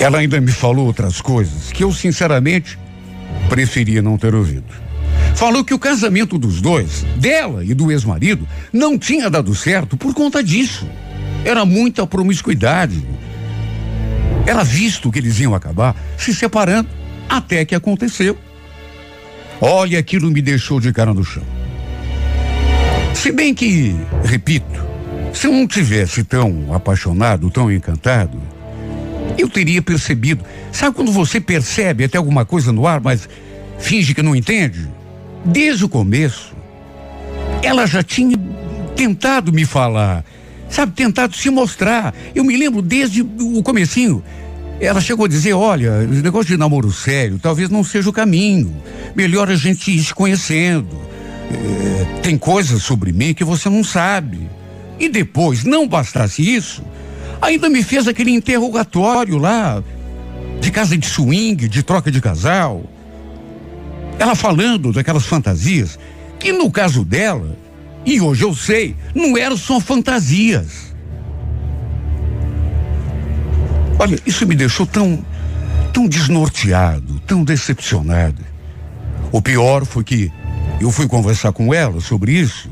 [0.00, 2.78] Ela ainda me falou outras coisas que eu, sinceramente,
[3.50, 4.64] preferia não ter ouvido.
[5.36, 10.14] Falou que o casamento dos dois, dela e do ex-marido, não tinha dado certo por
[10.14, 10.88] conta disso.
[11.44, 13.06] Era muita promiscuidade.
[14.46, 16.88] Era visto que eles iam acabar se separando,
[17.28, 18.38] até que aconteceu.
[19.60, 21.57] Olha, aquilo me deixou de cara no chão.
[23.18, 24.80] Se bem que, repito,
[25.34, 28.40] se eu não tivesse tão apaixonado, tão encantado,
[29.36, 30.44] eu teria percebido.
[30.70, 33.28] Sabe quando você percebe até alguma coisa no ar, mas
[33.76, 34.88] finge que não entende?
[35.44, 36.54] Desde o começo,
[37.60, 38.38] ela já tinha
[38.94, 40.24] tentado me falar,
[40.70, 42.14] sabe, tentado se mostrar.
[42.36, 44.22] Eu me lembro desde o comecinho.
[44.80, 48.80] Ela chegou a dizer, olha, o negócio de namoro sério talvez não seja o caminho.
[49.16, 51.17] Melhor a gente ir se conhecendo.
[51.50, 54.48] É, tem coisas sobre mim que você não sabe.
[54.98, 56.82] E depois, não bastasse isso,
[57.40, 59.82] Ainda me fez aquele interrogatório lá,
[60.60, 62.82] de casa de swing, de troca de casal.
[64.18, 65.98] Ela falando daquelas fantasias,
[66.38, 67.56] que no caso dela,
[68.04, 70.92] e hoje eu sei, não eram só fantasias.
[73.98, 75.24] Olha, isso me deixou tão,
[75.92, 78.42] tão desnorteado, tão decepcionado.
[79.30, 80.32] O pior foi que
[80.80, 82.70] eu fui conversar com ela sobre isso,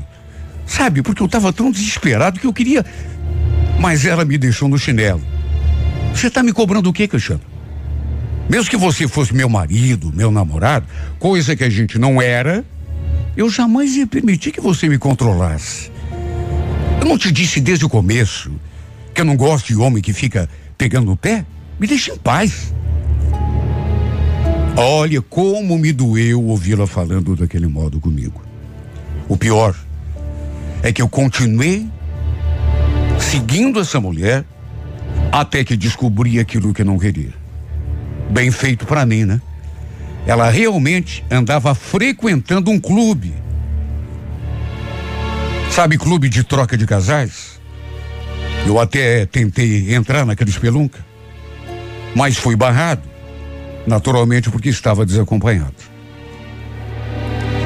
[0.65, 2.85] sabe, porque eu estava tão desesperado que eu queria
[3.79, 5.21] mas ela me deixou no chinelo.
[6.13, 7.41] Você está me cobrando o quê, Cristiano?
[8.49, 10.87] Mesmo que você fosse meu marido, meu namorado,
[11.19, 12.65] coisa que a gente não era,
[13.35, 15.91] eu jamais ia permitir que você me controlasse.
[16.99, 18.51] Eu não te disse desde o começo
[19.13, 21.45] que eu não gosto de homem que fica pegando no pé?
[21.79, 22.73] Me deixe em paz.
[24.79, 28.43] Olha como me doeu ouvi-la falando daquele modo comigo.
[29.27, 29.75] O pior
[30.83, 31.89] é que eu continuei
[33.19, 34.45] seguindo essa mulher
[35.31, 37.33] até que descobri aquilo que não queria.
[38.29, 39.41] Bem feito para mim, né?
[40.27, 43.33] Ela realmente andava frequentando um clube.
[45.71, 47.59] Sabe, clube de troca de casais?
[48.67, 51.03] Eu até tentei entrar naquele espelunca,
[52.15, 53.16] mas fui barrado,
[53.87, 55.75] naturalmente porque estava desacompanhado.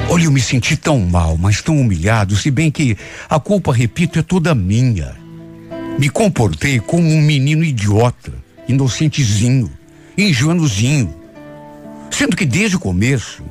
[0.07, 2.97] Olha, eu me senti tão mal, mas tão humilhado, se bem que
[3.29, 5.15] a culpa, repito, é toda minha.
[5.97, 8.31] Me comportei como um menino idiota,
[8.67, 9.71] inocentezinho,
[10.17, 11.15] ingênuozinho.
[12.11, 13.41] Sendo que desde o começo,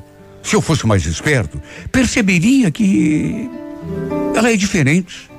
[0.43, 1.59] se eu fosse mais esperto,
[1.91, 3.49] perceberia que
[4.35, 5.29] ela é diferente.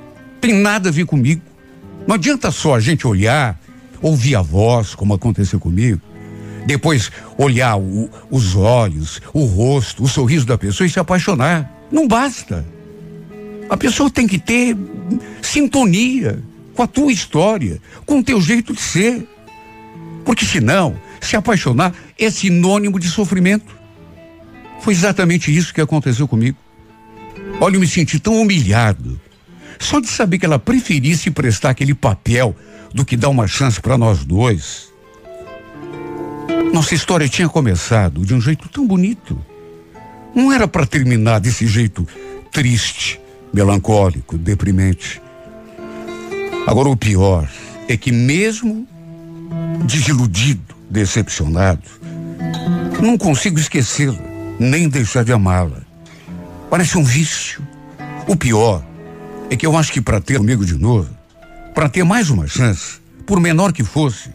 [0.40, 1.40] Tem nada a ver comigo.
[2.06, 3.58] Não adianta só a gente olhar,
[4.00, 6.00] ouvir a voz, como aconteceu comigo,
[6.66, 11.70] depois olhar o, os olhos, o rosto, o sorriso da pessoa e se apaixonar.
[11.90, 12.64] Não basta.
[13.68, 14.76] A pessoa tem que ter
[15.40, 16.42] sintonia
[16.74, 19.26] com a tua história, com o teu jeito de ser.
[20.24, 23.74] Porque senão, se apaixonar é sinônimo de sofrimento.
[24.80, 26.58] Foi exatamente isso que aconteceu comigo.
[27.60, 29.20] Olha, eu me senti tão humilhado.
[29.78, 32.54] Só de saber que ela preferisse prestar aquele papel
[32.92, 34.91] do que dar uma chance para nós dois.
[36.72, 39.38] Nossa história tinha começado de um jeito tão bonito.
[40.34, 42.08] Não era para terminar desse jeito
[42.50, 43.20] triste,
[43.52, 45.20] melancólico, deprimente.
[46.66, 47.46] Agora o pior
[47.86, 48.88] é que mesmo
[49.84, 51.82] desiludido, decepcionado,
[53.02, 54.18] não consigo esquecê-la,
[54.58, 55.82] nem deixar de amá-la.
[56.70, 57.62] Parece um vício.
[58.26, 58.82] O pior
[59.50, 61.10] é que eu acho que para ter comigo de novo,
[61.74, 64.30] para ter mais uma chance, por menor que fosse,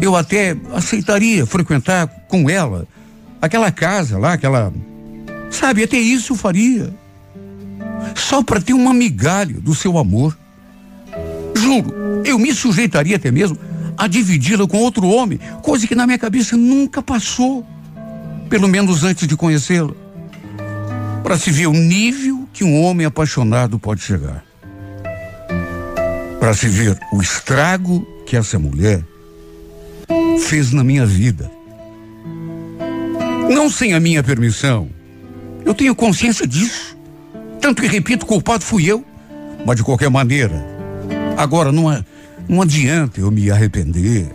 [0.00, 2.86] eu até aceitaria frequentar com ela
[3.40, 4.72] aquela casa lá, aquela.
[5.50, 6.92] Sabe, até isso eu faria.
[8.14, 10.36] Só para ter uma migalha do seu amor.
[11.56, 13.58] Juro, eu me sujeitaria até mesmo
[13.96, 17.66] a dividi-la com outro homem, coisa que na minha cabeça nunca passou,
[18.48, 19.92] pelo menos antes de conhecê-la.
[21.22, 24.44] Para se ver o nível que um homem apaixonado pode chegar.
[26.38, 29.02] Para se ver o estrago que essa mulher
[30.38, 31.50] fez na minha vida.
[33.50, 34.88] Não sem a minha permissão.
[35.64, 36.96] Eu tenho consciência disso.
[37.60, 39.04] Tanto que, repito, culpado fui eu.
[39.66, 40.64] Mas de qualquer maneira,
[41.36, 42.04] agora não,
[42.48, 44.26] não adianta eu me arrepender.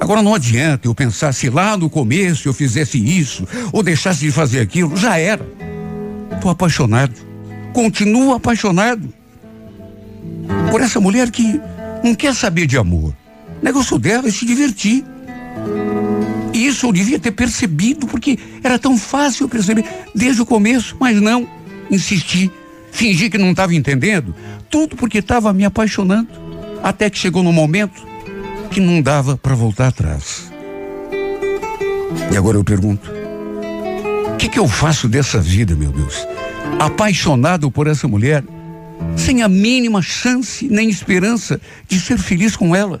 [0.00, 4.30] Agora não adianta eu pensar se lá no começo eu fizesse isso ou deixasse de
[4.30, 4.96] fazer aquilo.
[4.96, 5.46] Já era.
[6.32, 7.14] Estou apaixonado.
[7.72, 9.12] Continuo apaixonado.
[10.70, 11.60] Por essa mulher que
[12.02, 13.14] não quer saber de amor.
[13.62, 15.04] Negócio dela é se divertir.
[16.52, 21.20] E isso eu devia ter percebido, porque era tão fácil perceber desde o começo, mas
[21.20, 21.48] não.
[21.90, 22.50] Insisti,
[22.90, 24.34] fingi que não estava entendendo,
[24.70, 26.28] tudo porque estava me apaixonando.
[26.82, 28.06] Até que chegou no momento
[28.70, 30.50] que não dava para voltar atrás.
[32.32, 33.10] E agora eu pergunto:
[34.32, 36.26] o que, que eu faço dessa vida, meu Deus?
[36.78, 38.44] Apaixonado por essa mulher,
[39.16, 43.00] sem a mínima chance nem esperança de ser feliz com ela.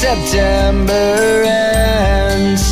[0.00, 2.69] September ends.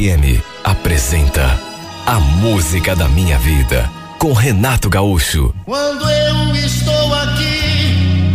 [0.00, 1.60] FM apresenta
[2.06, 5.54] A Música da Minha Vida com Renato Gaúcho.
[5.66, 8.34] Quando eu estou aqui,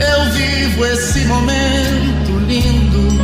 [0.00, 3.22] eu vivo esse momento lindo.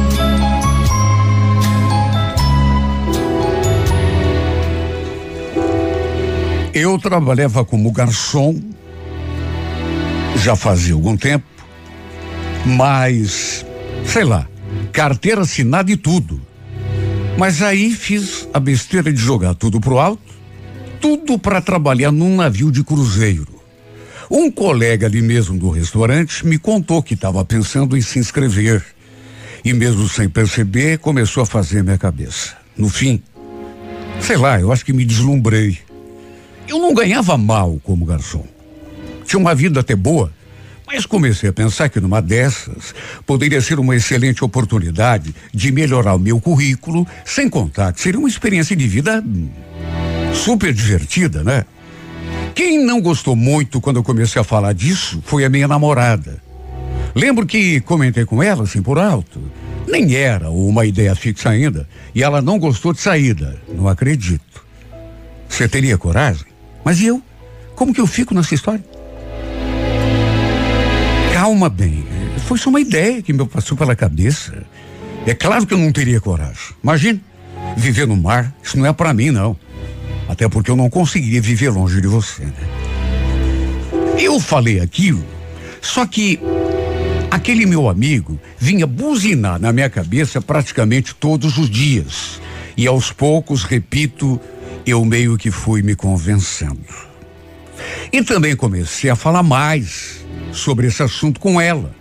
[6.73, 8.61] Eu trabalhava como garçom
[10.37, 11.49] já fazia algum tempo,
[12.65, 13.67] mas,
[14.05, 14.47] sei lá,
[14.93, 16.48] carteira assinada e tudo.
[17.39, 20.35] Mas aí fiz a besteira de jogar tudo pro alto,
[21.01, 23.47] tudo para trabalhar num navio de cruzeiro.
[24.29, 28.85] Um colega ali mesmo do restaurante me contou que estava pensando em se inscrever.
[29.65, 32.57] E mesmo sem perceber, começou a fazer minha cabeça.
[32.77, 33.23] No fim,
[34.21, 35.79] sei lá, eu acho que me deslumbrei.
[36.67, 38.45] Eu não ganhava mal como garçom.
[39.25, 40.33] Tinha uma vida até boa,
[40.91, 42.95] mas comecei a pensar que numa dessas
[43.27, 48.29] poderia ser uma excelente oportunidade de melhorar o meu currículo, sem contar que seria uma
[48.29, 49.51] experiência de vida hum,
[50.33, 51.67] super divertida, né?
[52.55, 56.43] Quem não gostou muito quando eu comecei a falar disso foi a minha namorada.
[57.15, 59.43] Lembro que comentei com ela, assim, por alto.
[59.87, 63.61] Nem era uma ideia fixa ainda, e ela não gostou de saída.
[63.69, 64.65] Não acredito.
[65.47, 66.47] Você teria coragem?
[66.83, 67.23] Mas e eu?
[67.75, 68.85] Como que eu fico nessa história?
[71.39, 72.05] Calma bem.
[72.49, 74.67] Foi só uma ideia que me passou pela cabeça.
[75.25, 76.75] É claro que eu não teria coragem.
[76.83, 77.23] Imagine,
[77.77, 79.57] viver no mar, isso não é para mim, não.
[80.29, 82.53] Até porque eu não conseguiria viver longe de você, né?
[84.19, 85.25] Eu falei aquilo,
[85.81, 86.41] só que
[87.31, 92.41] aquele meu amigo vinha buzinar na minha cabeça praticamente todos os dias.
[92.77, 94.41] E aos poucos, repito,
[94.85, 96.83] eu meio que fui me convencendo.
[98.13, 101.95] E também comecei a falar mais sobre esse assunto com ela.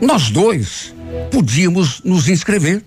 [0.00, 0.94] Nós dois
[1.30, 2.82] podíamos nos inscrever.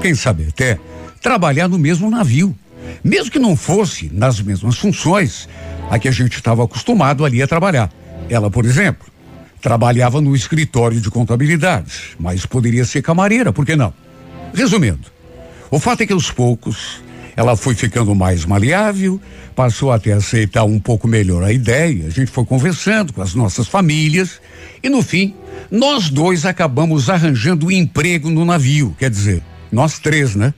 [0.00, 0.78] Quem sabe até
[1.20, 2.56] trabalhar no mesmo navio.
[3.02, 5.48] Mesmo que não fosse nas mesmas funções
[5.90, 7.90] a que a gente estava acostumado ali a trabalhar.
[8.28, 9.06] Ela, por exemplo,
[9.60, 13.94] trabalhava no escritório de contabilidade, mas poderia ser camareira, por que não?
[14.52, 15.06] Resumindo,
[15.70, 17.00] o fato é que aos poucos
[17.36, 19.20] ela foi ficando mais maleável,
[19.54, 23.66] passou até aceitar um pouco melhor a ideia, a gente foi conversando com as nossas
[23.68, 24.40] famílias
[24.82, 25.34] e no fim,
[25.70, 30.52] nós dois acabamos arranjando um emprego no navio, quer dizer, nós três, né?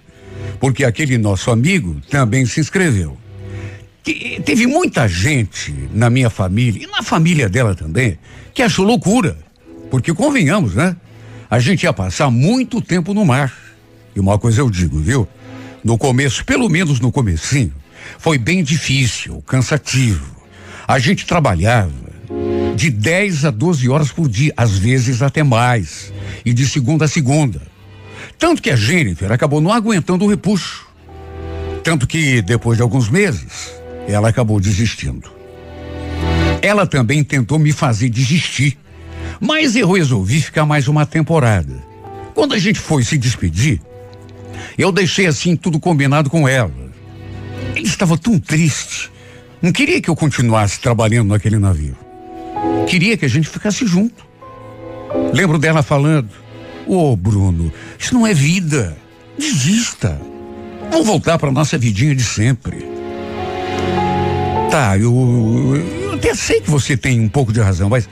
[0.61, 3.17] Porque aquele nosso amigo também se inscreveu.
[4.03, 8.19] Te- Teve muita gente na minha família e na família dela também
[8.53, 9.37] que achou loucura.
[9.91, 10.97] Porque convenhamos, né?
[11.51, 13.53] A gente ia passar muito tempo no mar.
[14.15, 15.29] E uma coisa eu digo, viu?
[15.85, 17.75] No começo, pelo menos no comecinho,
[18.19, 20.35] foi bem difícil, cansativo.
[20.89, 21.93] A gente trabalhava
[22.75, 26.11] de 10 a 12 horas por dia, às vezes até mais,
[26.43, 27.61] e de segunda a segunda.
[28.39, 30.87] Tanto que a Jennifer acabou não aguentando o repuxo.
[31.83, 33.75] Tanto que, depois de alguns meses,
[34.09, 35.31] ela acabou desistindo.
[36.63, 38.79] Ela também tentou me fazer desistir,
[39.39, 41.75] mas eu resolvi ficar mais uma temporada.
[42.35, 43.83] Quando a gente foi se despedir,
[44.77, 46.73] eu deixei assim tudo combinado com ela.
[47.75, 49.11] Ele estava tão triste.
[49.61, 51.97] Não queria que eu continuasse trabalhando naquele navio.
[52.87, 54.27] Queria que a gente ficasse junto.
[55.33, 56.29] Lembro dela falando:
[56.87, 58.97] Ô Bruno, isso não é vida.
[59.39, 60.21] Desista.
[60.91, 62.87] Vamos voltar para nossa vidinha de sempre.
[64.71, 65.13] Tá, eu,
[66.05, 68.09] eu até sei que você tem um pouco de razão, mas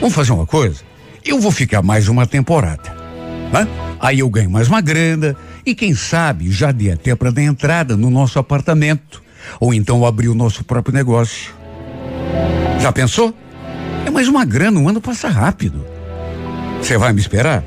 [0.00, 0.80] vamos fazer uma coisa?
[1.24, 2.96] Eu vou ficar mais uma temporada.
[3.52, 3.66] Né?
[4.00, 5.36] Aí eu ganho mais uma grana
[5.66, 9.20] e quem sabe já dê até para dar entrada no nosso apartamento.
[9.58, 11.52] Ou então abrir o nosso próprio negócio.
[12.80, 13.34] Já pensou?
[14.06, 15.84] É mais uma grana, um ano passa rápido.
[16.80, 17.64] Você vai me esperar?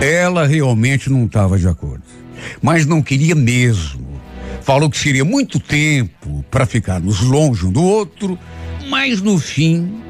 [0.00, 2.04] Ela realmente não estava de acordo,
[2.62, 4.04] mas não queria mesmo.
[4.62, 8.38] Falou que seria muito tempo para ficarmos longe um do outro,
[8.88, 10.02] mas no fim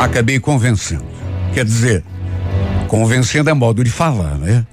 [0.00, 1.04] acabei convencendo.
[1.52, 2.04] Quer dizer,
[2.88, 4.66] convencendo é modo de falar, né?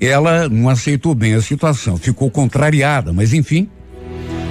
[0.00, 3.68] Ela não aceitou bem a situação, ficou contrariada, mas enfim.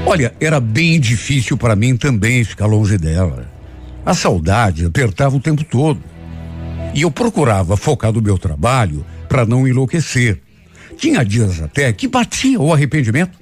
[0.05, 3.49] Olha, era bem difícil para mim também ficar longe dela.
[4.05, 6.01] A saudade apertava o tempo todo.
[6.93, 10.41] E eu procurava focar no meu trabalho para não enlouquecer.
[10.97, 13.37] Tinha dias até que batia o arrependimento.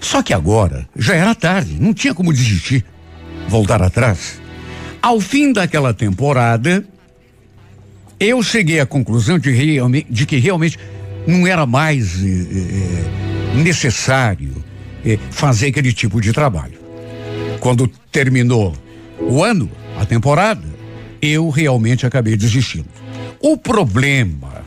[0.00, 2.84] Só que agora já era tarde, não tinha como desistir.
[3.48, 4.40] Voltar atrás.
[5.02, 6.84] Ao fim daquela temporada,
[8.18, 9.52] Eu cheguei à conclusão de,
[10.08, 10.78] de que realmente
[11.26, 14.62] não era mais eh, necessário
[15.04, 16.78] eh, fazer aquele tipo de trabalho.
[17.60, 18.74] Quando terminou
[19.20, 20.66] o ano, a temporada,
[21.22, 22.88] eu realmente acabei desistindo.
[23.40, 24.64] O problema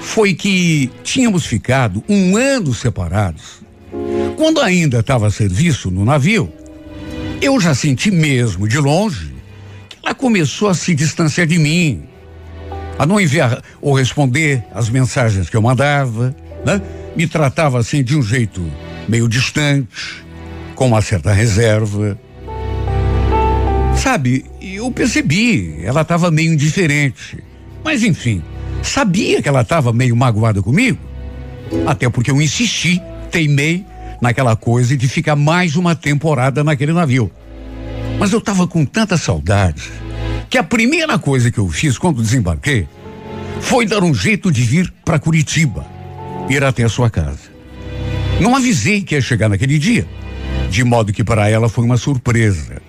[0.00, 3.62] foi que tínhamos ficado um ano separados.
[4.36, 6.52] Quando ainda estava a serviço no navio,
[7.40, 9.34] eu já senti mesmo de longe
[9.88, 12.02] que ela começou a se distanciar de mim,
[12.98, 16.34] a não enviar ou responder as mensagens que eu mandava,
[16.66, 16.82] né?
[17.16, 18.64] Me tratava assim de um jeito
[19.08, 20.24] meio distante,
[20.74, 22.18] com uma certa reserva.
[23.96, 27.42] Sabe, eu percebi, ela estava meio indiferente.
[27.84, 28.42] Mas enfim,
[28.82, 30.98] sabia que ela estava meio magoada comigo.
[31.86, 33.84] Até porque eu insisti, teimei
[34.20, 37.30] naquela coisa de ficar mais uma temporada naquele navio.
[38.18, 39.90] Mas eu estava com tanta saudade
[40.48, 42.88] que a primeira coisa que eu fiz quando desembarquei
[43.60, 45.86] foi dar um jeito de vir para Curitiba,
[46.48, 47.58] ir até a sua casa.
[48.40, 50.06] Não avisei que ia chegar naquele dia,
[50.70, 52.80] de modo que para ela foi uma surpresa.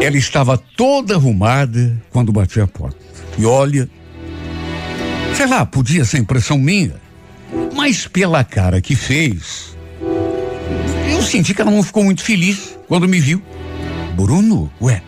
[0.00, 2.98] Ela estava toda arrumada quando bati a porta.
[3.38, 3.88] E olha,
[5.34, 6.94] sei lá, podia ser impressão minha,
[7.74, 9.76] mas pela cara que fez,
[11.10, 13.42] eu senti que ela não ficou muito feliz quando me viu.
[14.14, 15.02] Bruno, ué,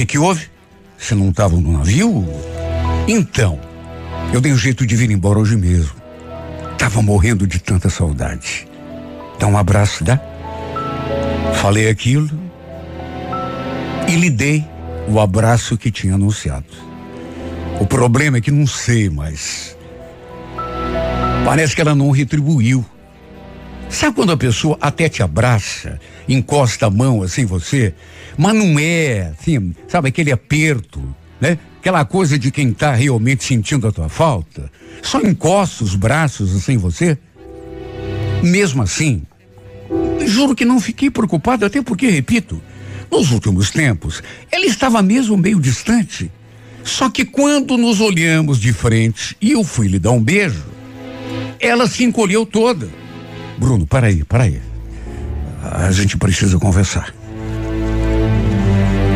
[0.00, 0.48] que que houve?
[0.96, 2.26] Você não estava no navio?
[3.06, 3.60] Então,
[4.32, 5.94] eu dei um jeito de vir embora hoje mesmo.
[6.78, 8.66] Tava morrendo de tanta saudade.
[9.38, 10.18] Dá um abraço, dá?
[11.60, 12.30] Falei aquilo
[14.08, 14.64] e lhe dei
[15.06, 16.64] o abraço que tinha anunciado.
[17.78, 19.76] O problema é que não sei, mas
[21.44, 22.84] parece que ela não retribuiu.
[23.90, 27.92] Sabe quando a pessoa até te abraça, encosta a mão assim você,
[28.38, 31.02] mas não é, assim, sabe aquele aperto,
[31.40, 31.58] né?
[31.80, 34.70] Aquela coisa de quem está realmente sentindo a tua falta,
[35.02, 37.18] só encosta os braços assim você.
[38.44, 39.22] Mesmo assim,
[40.24, 42.62] juro que não fiquei preocupado, até porque, repito,
[43.10, 44.22] nos últimos tempos,
[44.52, 46.30] ela estava mesmo meio distante.
[46.84, 50.64] Só que quando nos olhamos de frente e eu fui lhe dar um beijo,
[51.58, 52.99] ela se encolheu toda.
[53.60, 54.58] Bruno, para aí, para aí.
[55.62, 57.14] A gente precisa conversar.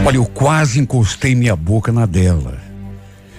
[0.04, 2.60] Olha, eu quase encostei minha boca na dela,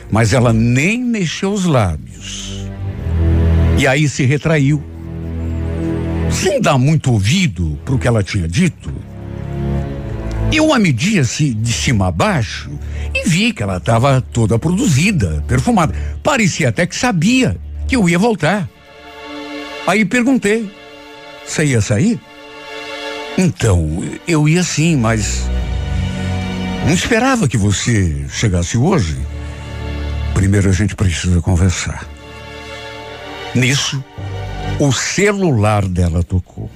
[0.10, 2.66] mas ela nem mexeu os lábios.
[3.78, 4.84] E aí se retraiu.
[6.32, 8.92] Sem dar muito ouvido para o que ela tinha dito,
[10.52, 12.72] eu a media se de cima a baixo
[13.14, 15.94] e vi que ela estava toda produzida, perfumada.
[16.24, 17.56] Parecia até que sabia
[17.88, 18.68] que eu ia voltar.
[19.86, 20.68] Aí perguntei:
[21.46, 22.20] você ia sair?
[23.38, 25.44] Então, eu ia sim, mas
[26.86, 29.18] não esperava que você chegasse hoje.
[30.34, 32.08] Primeiro a gente precisa conversar.
[33.54, 34.04] Nisso,
[34.80, 36.70] o celular dela tocou.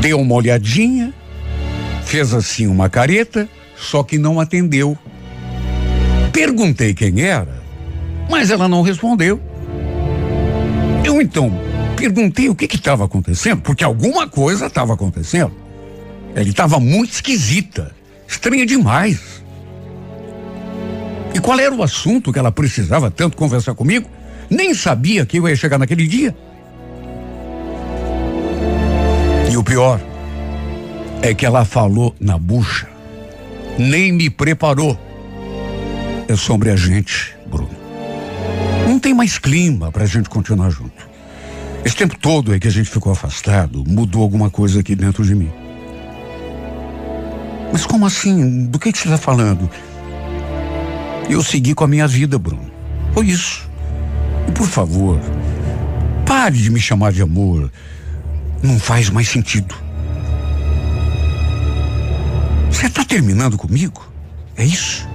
[0.00, 1.12] Deu uma olhadinha,
[2.04, 4.96] fez assim uma careta, só que não atendeu.
[6.32, 7.62] Perguntei quem era,
[8.30, 9.40] mas ela não respondeu.
[11.04, 11.73] Eu então
[12.04, 15.52] perguntei o que estava acontecendo, porque alguma coisa estava acontecendo.
[16.36, 17.94] Ele estava muito esquisita,
[18.28, 19.42] estranha demais.
[21.34, 24.08] E qual era o assunto que ela precisava tanto conversar comigo?
[24.50, 26.36] Nem sabia que eu ia chegar naquele dia.
[29.50, 29.98] E o pior
[31.22, 32.86] é que ela falou na bucha,
[33.78, 34.98] nem me preparou.
[36.28, 37.70] É sobre a gente, Bruno.
[38.86, 41.03] Não tem mais clima pra gente continuar junto.
[41.84, 45.34] Esse tempo todo é que a gente ficou afastado, mudou alguma coisa aqui dentro de
[45.34, 45.52] mim.
[47.70, 48.66] Mas como assim?
[48.66, 49.68] Do que, que você está falando?
[51.28, 52.70] Eu segui com a minha vida, Bruno.
[53.12, 53.68] Foi isso.
[54.48, 55.20] E por favor,
[56.24, 57.70] pare de me chamar de amor.
[58.62, 59.74] Não faz mais sentido.
[62.70, 64.08] Você está terminando comigo?
[64.56, 65.06] É isso?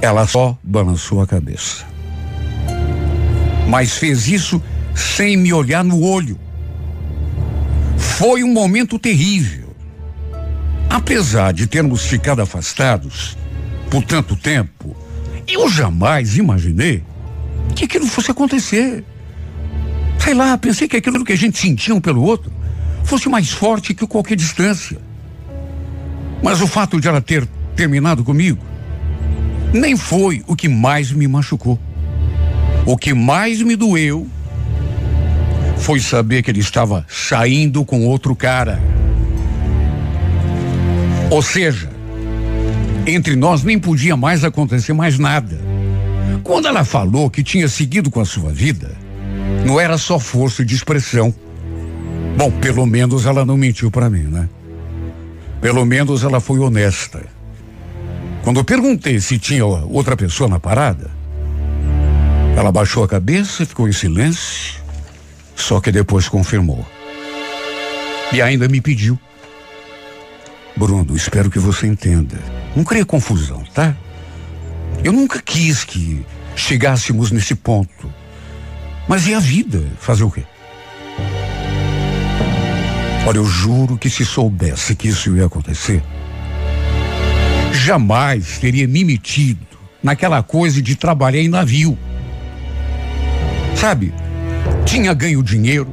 [0.00, 1.93] Ela só balançou a cabeça.
[3.68, 4.62] Mas fez isso
[4.94, 6.38] sem me olhar no olho.
[7.96, 9.74] Foi um momento terrível.
[10.88, 13.36] Apesar de termos ficado afastados
[13.90, 14.96] por tanto tempo,
[15.46, 17.02] eu jamais imaginei
[17.74, 19.04] que aquilo fosse acontecer.
[20.18, 22.52] Sei lá, pensei que aquilo que a gente sentia um pelo outro
[23.02, 24.98] fosse mais forte que qualquer distância.
[26.42, 28.64] Mas o fato de ela ter terminado comigo
[29.72, 31.78] nem foi o que mais me machucou.
[32.86, 34.26] O que mais me doeu
[35.78, 38.80] foi saber que ele estava saindo com outro cara.
[41.30, 41.94] Ou seja,
[43.06, 45.60] Entre nós nem podia mais acontecer mais nada.
[46.42, 48.92] Quando ela falou que tinha seguido com a sua vida,
[49.66, 51.34] não era só força de expressão.
[52.36, 54.48] Bom, pelo menos ela não mentiu para mim, né?
[55.60, 57.22] Pelo menos ela foi honesta.
[58.42, 61.10] Quando eu perguntei se tinha outra pessoa na parada,
[62.56, 64.82] ela baixou a cabeça, ficou em silêncio,
[65.56, 66.86] só que depois confirmou.
[68.32, 69.18] E ainda me pediu.
[70.76, 72.38] Bruno, espero que você entenda.
[72.74, 73.94] Não cria confusão, tá?
[75.02, 76.24] Eu nunca quis que
[76.56, 78.12] chegássemos nesse ponto.
[79.08, 79.84] Mas e a vida?
[79.98, 80.44] Fazer o quê?
[83.26, 86.02] Olha, eu juro que se soubesse que isso ia acontecer,
[87.72, 89.66] jamais teria me metido
[90.02, 91.98] naquela coisa de trabalhar em navio.
[93.74, 94.12] Sabe?
[94.84, 95.92] Tinha ganho dinheiro,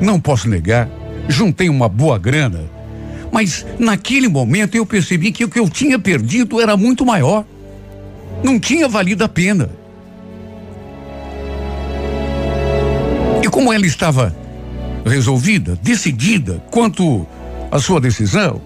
[0.00, 0.88] não posso negar,
[1.28, 2.64] juntei uma boa grana,
[3.32, 7.44] mas naquele momento eu percebi que o que eu tinha perdido era muito maior.
[8.44, 9.70] Não tinha valido a pena.
[13.42, 14.36] E como ela estava
[15.04, 17.26] resolvida, decidida quanto
[17.70, 18.60] à sua decisão,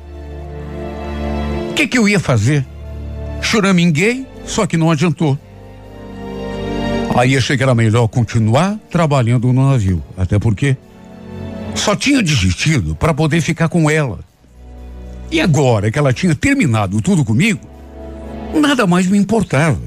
[1.70, 2.66] o que, que eu ia fazer?
[3.40, 5.38] Choraminguei, só que não adiantou.
[7.16, 10.76] Aí achei que era melhor continuar trabalhando no navio, até porque
[11.74, 14.20] só tinha desistido para poder ficar com ela.
[15.30, 17.60] E agora que ela tinha terminado tudo comigo,
[18.54, 19.80] nada mais me importava.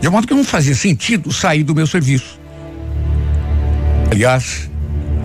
[0.00, 2.40] De modo que não fazia sentido sair do meu serviço.
[4.10, 4.70] Aliás,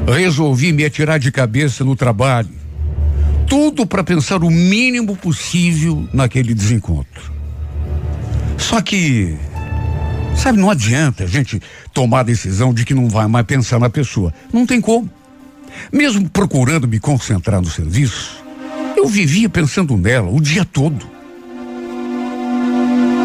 [0.06, 2.50] resolvi me atirar de cabeça no trabalho.
[3.48, 7.32] Tudo para pensar o mínimo possível naquele desencontro.
[8.58, 9.38] Só que,
[10.38, 11.62] sabe, não adianta a gente
[11.94, 14.34] tomar a decisão de que não vai mais pensar na pessoa.
[14.54, 15.10] Não tem como.
[15.92, 18.44] Mesmo procurando me concentrar no serviço,
[18.96, 21.06] eu vivia pensando nela o dia todo.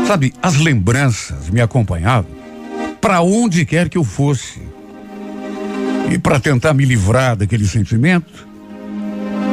[0.07, 2.31] Sabe, as lembranças me acompanhavam
[3.01, 4.61] para onde quer que eu fosse.
[6.11, 8.47] E para tentar me livrar daquele sentimento,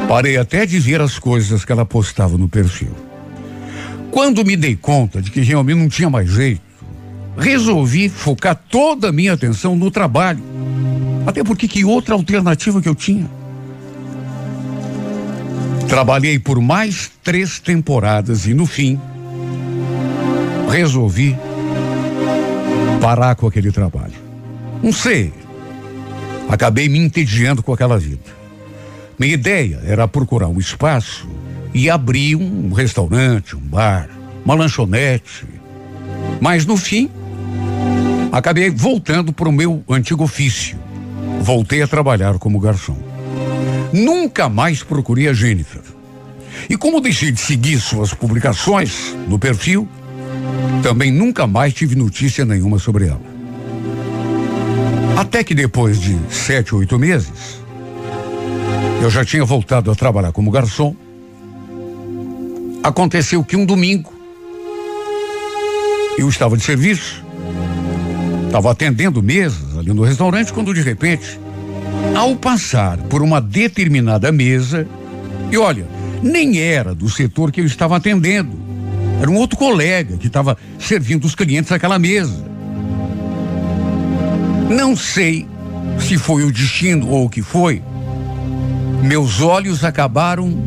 [0.07, 2.91] parei até de ver as coisas que ela postava no perfil.
[4.11, 6.61] Quando me dei conta de que realmente não tinha mais jeito,
[7.39, 10.43] resolvi focar toda a minha atenção no trabalho.
[11.25, 13.29] Até porque que outra alternativa que eu tinha?
[15.87, 18.99] Trabalhei por mais três temporadas e no fim
[20.69, 21.35] resolvi
[23.01, 24.13] parar com aquele trabalho.
[24.83, 25.33] Não sei.
[26.47, 28.39] Acabei me entediando com aquela vida.
[29.17, 31.27] Minha ideia era procurar um espaço
[31.73, 34.09] e abrir um restaurante, um bar,
[34.45, 35.45] uma lanchonete.
[36.39, 37.09] Mas no fim,
[38.31, 40.77] acabei voltando para o meu antigo ofício.
[41.41, 42.97] Voltei a trabalhar como garçom.
[43.91, 45.81] Nunca mais procurei a Jennifer.
[46.69, 49.87] E como deixei de seguir suas publicações no perfil,
[50.83, 53.21] também nunca mais tive notícia nenhuma sobre ela.
[55.17, 57.59] Até que depois de sete, oito meses,
[59.01, 60.95] eu já tinha voltado a trabalhar como garçom.
[62.83, 64.13] Aconteceu que um domingo,
[66.17, 67.23] eu estava de serviço,
[68.49, 71.39] estava atendendo mesas ali no restaurante, quando de repente
[72.15, 74.87] ao passar por uma determinada mesa,
[75.51, 75.85] e olha,
[76.23, 78.59] nem era do setor que eu estava atendendo,
[79.21, 82.43] era um outro colega que estava servindo os clientes àquela mesa.
[84.67, 85.47] Não sei
[85.99, 87.83] se foi o destino ou o que foi,
[89.03, 90.57] meus olhos acabaram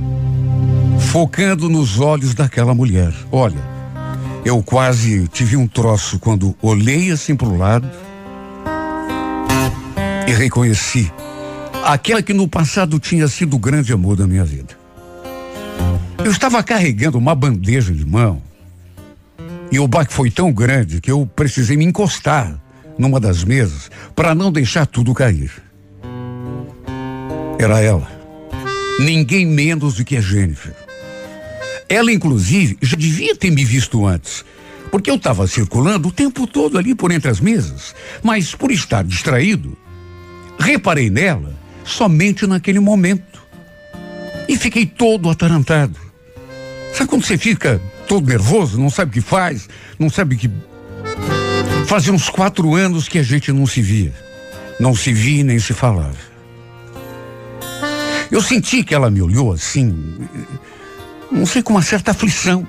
[0.98, 3.12] focando nos olhos daquela mulher.
[3.30, 3.71] Olha,
[4.44, 7.88] eu quase tive um troço quando olhei assim para o lado
[10.26, 11.12] e reconheci
[11.84, 14.76] aquela que no passado tinha sido o grande amor da minha vida.
[16.24, 18.42] Eu estava carregando uma bandeja de mão
[19.70, 22.60] e o baque foi tão grande que eu precisei me encostar
[22.98, 25.50] numa das mesas para não deixar tudo cair.
[27.58, 28.08] Era ela.
[29.00, 30.81] Ninguém menos do que a Jennifer.
[31.92, 34.46] Ela, inclusive, já devia ter me visto antes,
[34.90, 39.04] porque eu estava circulando o tempo todo ali por entre as mesas, mas por estar
[39.04, 39.76] distraído,
[40.58, 43.42] reparei nela somente naquele momento.
[44.48, 45.94] E fiquei todo atarantado.
[46.94, 47.78] Sabe quando você fica
[48.08, 49.68] todo nervoso, não sabe o que faz,
[49.98, 50.50] não sabe o que.
[51.86, 54.14] Fazia uns quatro anos que a gente não se via.
[54.80, 56.16] Não se via nem se falava.
[58.30, 59.94] Eu senti que ela me olhou assim,
[61.32, 62.66] não sei, com uma certa aflição.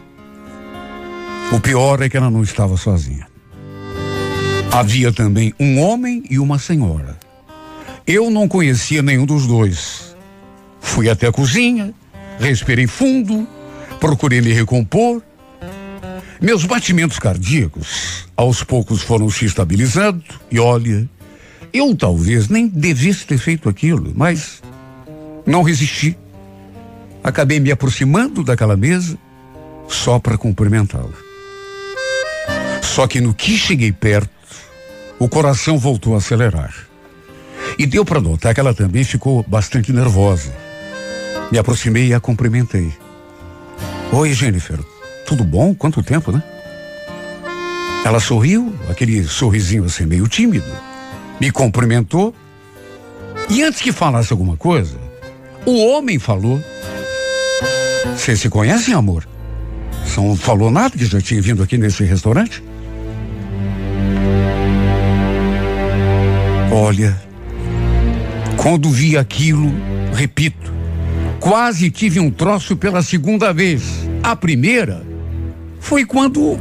[1.51, 3.27] O pior é que ela não estava sozinha.
[4.71, 7.17] Havia também um homem e uma senhora.
[8.07, 10.15] Eu não conhecia nenhum dos dois.
[10.81, 11.93] Fui até a cozinha,
[12.39, 13.47] respirei fundo,
[13.99, 15.21] procurei me recompor
[16.43, 21.09] Meus batimentos cardíacos aos poucos foram se estabilizando e olha,
[21.71, 24.61] eu talvez nem devesse ter feito aquilo, mas
[25.45, 26.17] não resisti.
[27.23, 29.17] Acabei me aproximando daquela mesa
[29.87, 31.13] só para cumprimentá-la.
[32.81, 34.29] Só que no que cheguei perto,
[35.17, 36.73] o coração voltou a acelerar.
[37.79, 40.53] E deu para notar que ela também ficou bastante nervosa.
[41.51, 42.93] Me aproximei e a cumprimentei.
[44.11, 44.79] Oi, Jennifer.
[45.25, 45.73] Tudo bom?
[45.73, 46.43] Quanto tempo, né?
[48.05, 50.69] Ela sorriu, aquele sorrisinho assim meio tímido.
[51.39, 52.35] Me cumprimentou.
[53.49, 54.97] E antes que falasse alguma coisa,
[55.65, 56.61] o homem falou:
[58.05, 59.27] Vocês se conhecem, amor?
[60.05, 62.61] Você não falou nada que já tinha vindo aqui nesse restaurante?
[66.71, 67.19] Olha,
[68.57, 69.71] quando vi aquilo,
[70.13, 70.73] repito,
[71.39, 73.83] quase tive um troço pela segunda vez.
[74.21, 75.05] A primeira
[75.79, 76.59] foi quando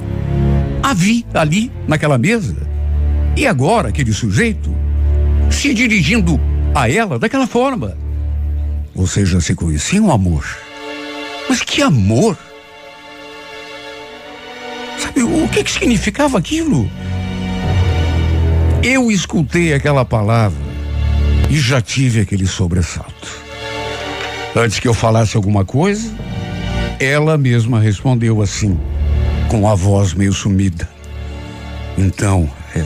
[0.82, 2.56] a vi ali naquela mesa.
[3.36, 4.74] E agora aquele sujeito
[5.50, 6.38] se dirigindo
[6.74, 7.96] a ela daquela forma.
[8.94, 10.44] Vocês já se conheciam, amor?
[11.52, 12.34] Mas que amor?
[14.96, 16.90] Sabe o que, que significava aquilo?
[18.82, 20.58] Eu escutei aquela palavra
[21.50, 23.28] e já tive aquele sobressalto.
[24.56, 26.10] Antes que eu falasse alguma coisa,
[26.98, 28.80] ela mesma respondeu assim,
[29.50, 30.88] com a voz meio sumida.
[31.98, 32.82] Então, é,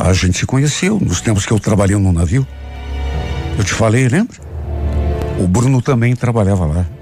[0.00, 2.44] a gente se conheceu nos tempos que eu trabalhei no navio.
[3.56, 4.36] Eu te falei, lembra?
[5.38, 6.95] O Bruno também trabalhava lá.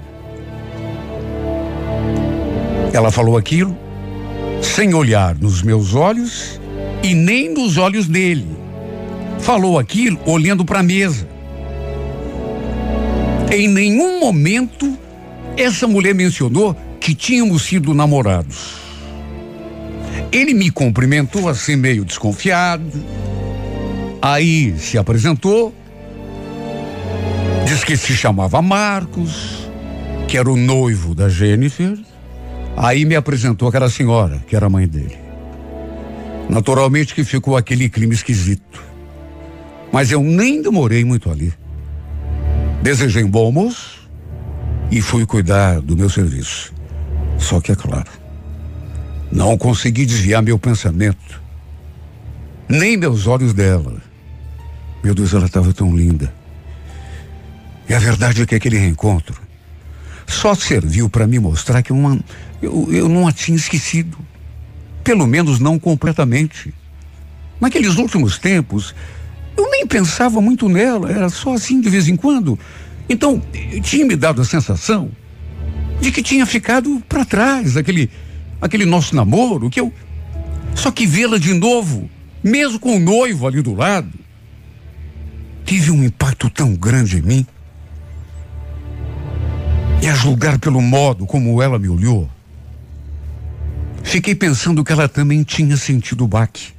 [2.95, 3.77] Ela falou aquilo,
[4.61, 6.61] sem olhar nos meus olhos
[7.03, 8.47] e nem nos olhos dele.
[9.37, 11.27] Falou aquilo olhando para a mesa.
[13.51, 14.97] Em nenhum momento
[15.57, 18.75] essa mulher mencionou que tínhamos sido namorados.
[20.31, 23.03] Ele me cumprimentou assim meio desconfiado.
[24.21, 25.75] Aí se apresentou.
[27.67, 29.69] Diz que se chamava Marcos,
[30.29, 31.97] que era o noivo da Jennifer.
[32.77, 35.17] Aí me apresentou aquela senhora, que era a mãe dele.
[36.49, 38.83] Naturalmente que ficou aquele clima esquisito.
[39.91, 41.53] Mas eu nem demorei muito ali.
[42.83, 44.09] Desejei um bom almoço
[44.91, 46.73] e fui cuidar do meu serviço.
[47.37, 48.09] Só que é claro,
[49.31, 51.41] não consegui desviar meu pensamento,
[52.67, 54.01] nem meus olhos dela.
[55.03, 56.33] Meu Deus, ela estava tão linda.
[57.87, 59.44] E a verdade é que aquele reencontro
[60.27, 62.19] só serviu para me mostrar que uma,
[62.61, 64.17] eu, eu não a tinha esquecido.
[65.03, 66.73] Pelo menos não completamente.
[67.61, 68.95] Naqueles últimos tempos,
[69.55, 72.57] eu nem pensava muito nela, era só assim de vez em quando.
[73.07, 73.41] Então,
[73.83, 75.11] tinha me dado a sensação
[76.01, 78.09] de que tinha ficado para trás aquele,
[78.59, 79.93] aquele nosso namoro, que eu.
[80.73, 82.09] Só que vê-la de novo,
[82.43, 84.11] mesmo com o noivo ali do lado,
[85.63, 87.47] tive um impacto tão grande em mim.
[90.01, 92.29] E a julgar pelo modo como ela me olhou,
[94.05, 96.71] Fiquei pensando que ela também tinha sentido o baque.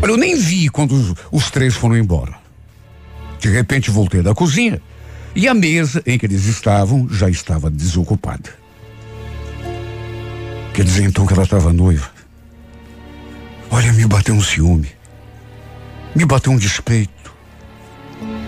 [0.00, 2.34] Olha, eu nem vi quando os, os três foram embora.
[3.40, 4.80] De repente voltei da cozinha
[5.34, 8.50] e a mesa em que eles estavam já estava desocupada.
[10.74, 12.10] Quer dizer então que ela estava noiva.
[13.70, 14.90] Olha, me bateu um ciúme.
[16.14, 17.34] Me bateu um despeito.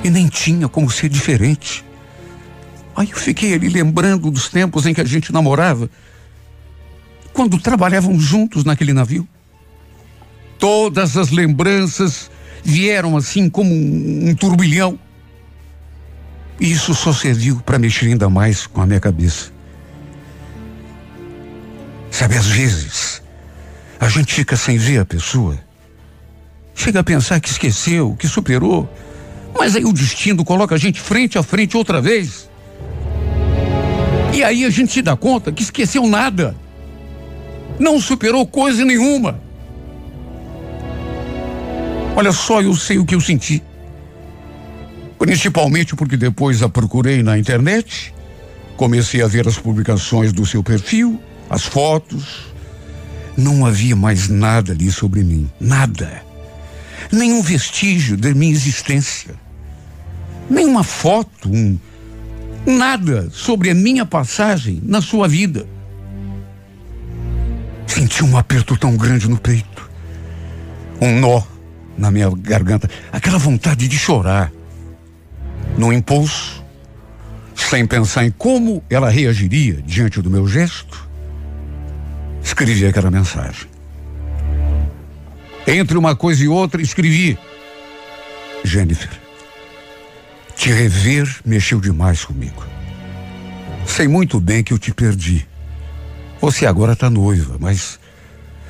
[0.05, 1.83] E nem tinha como ser diferente.
[2.97, 5.91] Aí eu fiquei ali lembrando dos tempos em que a gente namorava
[7.33, 9.27] quando trabalhavam juntos naquele navio.
[10.59, 12.31] Todas as lembranças
[12.63, 14.99] vieram assim como um, um turbilhão.
[16.61, 19.53] E isso só serviu para mexer ainda mais com a minha cabeça.
[22.11, 23.23] Sabe, às vezes,
[23.99, 25.59] a gente fica sem ver a pessoa.
[26.73, 28.89] Chega a pensar que esqueceu, que superou.
[29.59, 32.49] Mas aí o destino coloca a gente frente a frente outra vez.
[34.35, 36.57] E aí a gente se dá conta que esqueceu nada.
[37.79, 39.41] Não superou coisa nenhuma.
[42.17, 43.63] Olha só, eu sei o que eu senti.
[45.17, 48.13] Principalmente porque depois a procurei na internet,
[48.77, 52.53] comecei a ver as publicações do seu perfil, as fotos.
[53.37, 55.49] Não havia mais nada ali sobre mim.
[55.61, 56.23] Nada.
[57.13, 59.35] Nenhum vestígio da minha existência.
[60.51, 61.79] Nenhuma foto, um,
[62.67, 65.67] nada sobre a minha passagem na sua vida.
[67.87, 69.91] Senti um aperto tão grande no peito.
[71.01, 71.43] Um nó
[71.97, 72.89] na minha garganta.
[73.13, 74.51] Aquela vontade de chorar.
[75.79, 76.65] No impulso,
[77.55, 81.09] sem pensar em como ela reagiria diante do meu gesto,
[82.43, 83.69] escrevi aquela mensagem.
[85.67, 87.39] Entre uma coisa e outra, escrevi:
[88.63, 89.11] Jennifer,
[90.57, 92.65] te rever mexeu demais comigo.
[93.87, 95.47] Sei muito bem que eu te perdi.
[96.41, 97.99] Você agora está noiva, mas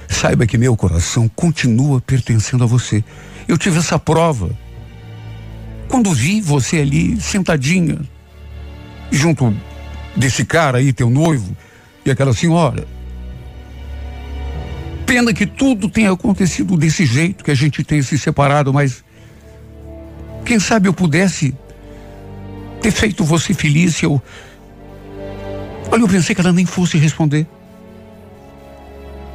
[0.09, 3.03] saiba que meu coração continua pertencendo a você.
[3.47, 4.51] Eu tive essa prova.
[5.89, 8.01] Quando vi você ali sentadinha,
[9.11, 9.55] junto
[10.17, 11.57] desse cara aí, teu noivo,
[12.05, 12.87] e aquela senhora.
[15.07, 19.05] Pena que tudo tenha acontecido desse jeito, que a gente tenha se separado, mas
[20.45, 21.55] quem sabe eu pudesse
[22.85, 24.21] ter feito você feliz se eu.
[25.91, 27.47] Olha, eu pensei que ela nem fosse responder.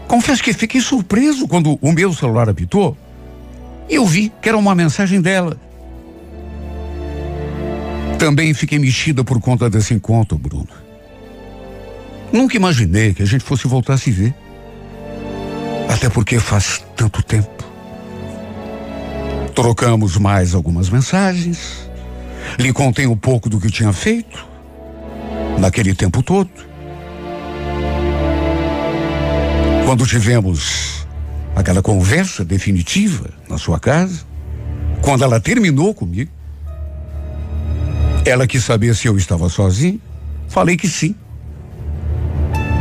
[0.08, 2.96] Confesso que fiquei surpreso quando o meu celular apitou
[3.90, 5.60] e eu vi que era uma mensagem dela.
[8.20, 10.68] Também fiquei mexida por conta desse encontro, Bruno.
[12.32, 14.34] Nunca imaginei que a gente fosse voltar a se ver.
[15.90, 17.66] Até porque faz tanto tempo.
[19.56, 21.89] Trocamos mais algumas mensagens.
[22.58, 24.48] Lhe contei um pouco do que tinha feito
[25.60, 26.50] naquele tempo todo.
[29.86, 31.06] Quando tivemos
[31.56, 34.24] aquela conversa definitiva na sua casa,
[35.02, 36.32] quando ela terminou comigo,
[38.26, 40.00] ela quis saber se eu estava sozinho.
[40.48, 41.16] Falei que sim.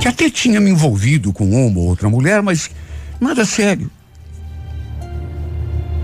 [0.01, 2.71] Que até tinha me envolvido com uma ou outra mulher, mas
[3.21, 3.91] nada sério.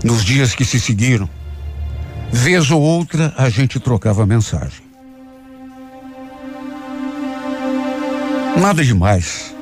[0.03, 1.29] Nos dias que se seguiram,
[2.31, 4.83] vez ou outra a gente trocava mensagem.
[8.59, 9.55] Nada demais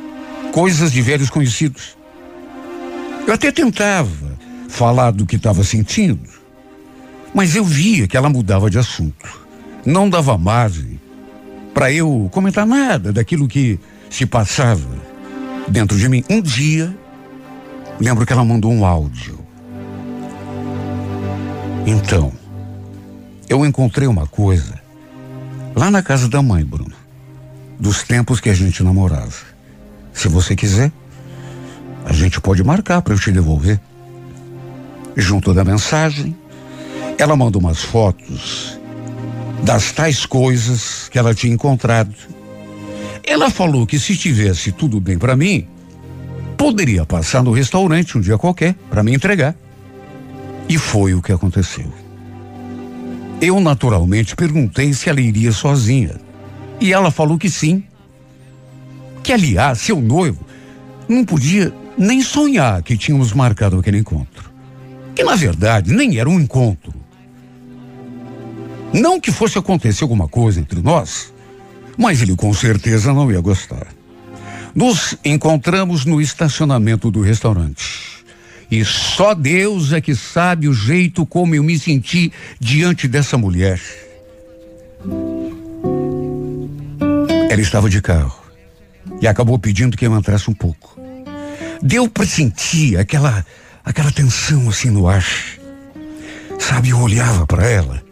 [0.53, 1.97] coisas de velhos conhecidos.
[3.26, 4.38] Eu até tentava
[4.70, 6.30] falar do que estava sentindo,
[7.34, 9.41] mas eu via que ela mudava de assunto.
[9.84, 10.99] Não dava margem
[11.74, 13.80] para eu comentar nada daquilo que
[14.11, 14.88] se passava
[15.68, 16.24] dentro de mim.
[16.30, 16.95] Um dia,
[17.99, 19.39] lembro que ela mandou um áudio.
[21.86, 22.32] Então,
[23.54, 24.82] eu encontrei uma coisa
[25.76, 26.93] lá na casa da mãe, Bruno,
[27.80, 29.32] dos tempos que a gente namorava.
[30.12, 30.91] Se você quiser,
[32.04, 33.80] a gente pode marcar para eu te devolver.
[35.16, 36.36] Junto da mensagem,
[37.18, 38.80] ela manda umas fotos
[39.62, 42.16] das tais coisas que ela tinha encontrado.
[43.24, 45.68] Ela falou que se tivesse tudo bem para mim,
[46.58, 49.56] poderia passar no restaurante um dia qualquer para me entregar.
[50.68, 52.03] E foi o que aconteceu.
[53.46, 56.16] Eu naturalmente perguntei se ela iria sozinha.
[56.80, 57.84] E ela falou que sim
[59.22, 60.39] que aliás, seu noivo
[61.10, 64.50] não podia nem sonhar que tínhamos marcado aquele encontro.
[65.14, 66.94] Que na verdade nem era um encontro.
[68.94, 71.34] Não que fosse acontecer alguma coisa entre nós,
[71.98, 73.88] mas ele com certeza não ia gostar.
[74.74, 78.12] Nos encontramos no estacionamento do restaurante.
[78.74, 83.80] E só Deus é que sabe o jeito como eu me senti diante dessa mulher.
[87.51, 88.43] Ela estava de carro
[89.21, 90.99] e acabou pedindo que eu entrasse um pouco.
[91.84, 93.45] Deu para sentir aquela
[93.86, 95.24] aquela tensão assim no ar.
[96.57, 98.03] Sabe, eu olhava para ela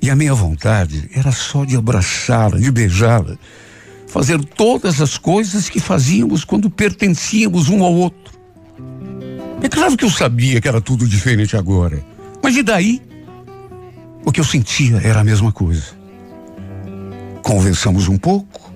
[0.00, 3.36] e a minha vontade era só de abraçá-la, de beijá-la,
[4.06, 8.41] fazer todas as coisas que fazíamos quando pertencíamos um ao outro.
[9.62, 12.04] É claro que eu sabia que era tudo diferente agora,
[12.42, 13.00] mas e daí?
[14.24, 15.84] O que eu sentia era a mesma coisa.
[17.42, 18.72] Conversamos um pouco,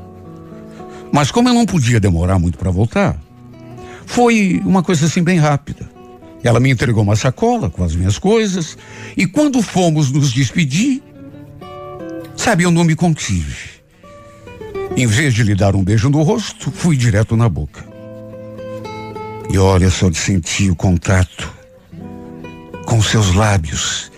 [1.12, 3.20] mas como eu não podia demorar muito para voltar,
[4.04, 5.90] foi uma coisa assim bem rápida.
[6.44, 8.78] Ela me entregou uma sacola com as minhas coisas
[9.16, 11.02] e quando fomos nos despedir,
[12.36, 13.80] sabe, eu não me contive.
[14.96, 17.95] Em vez de lhe dar um beijo no rosto, fui direto na boca.
[19.50, 21.52] E olha só de sentir o contato
[22.84, 24.10] com seus lábios.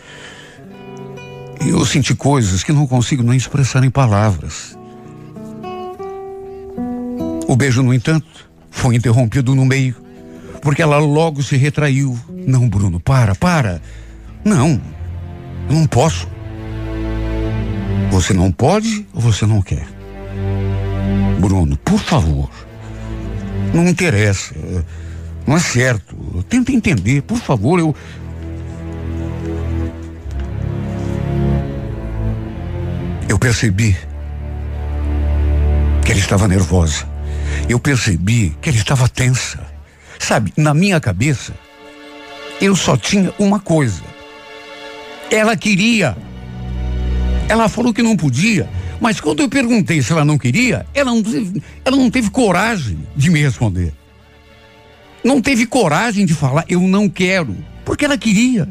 [1.66, 4.76] Eu senti coisas que não consigo nem expressar em palavras.
[7.46, 9.96] O beijo, no entanto, foi interrompido no meio,
[10.62, 12.18] porque ela logo se retraiu.
[12.30, 13.80] Não, Bruno, para, para.
[14.44, 14.80] Não,
[15.68, 16.28] eu não posso.
[18.10, 19.86] Você não pode ou você não quer?
[21.40, 22.50] Bruno, por favor.
[23.74, 24.54] Não interessa.
[25.48, 26.14] Não é certo.
[26.48, 27.80] Tenta entender, por favor.
[27.80, 27.96] Eu.
[33.28, 33.96] Eu percebi
[36.04, 37.18] que ela estava nervosa
[37.68, 39.60] eu percebi que ele estava tensa.
[40.18, 41.54] Sabe, na minha cabeça,
[42.60, 44.02] eu só tinha uma coisa.
[45.30, 46.16] Ela queria.
[47.48, 48.68] Ela falou que não podia,
[49.00, 51.22] Mas quando eu perguntei se ela não queria, ela não,
[51.84, 53.94] ela não teve coragem de me responder.
[55.28, 57.54] Não teve coragem de falar, eu não quero,
[57.84, 58.66] porque ela queria.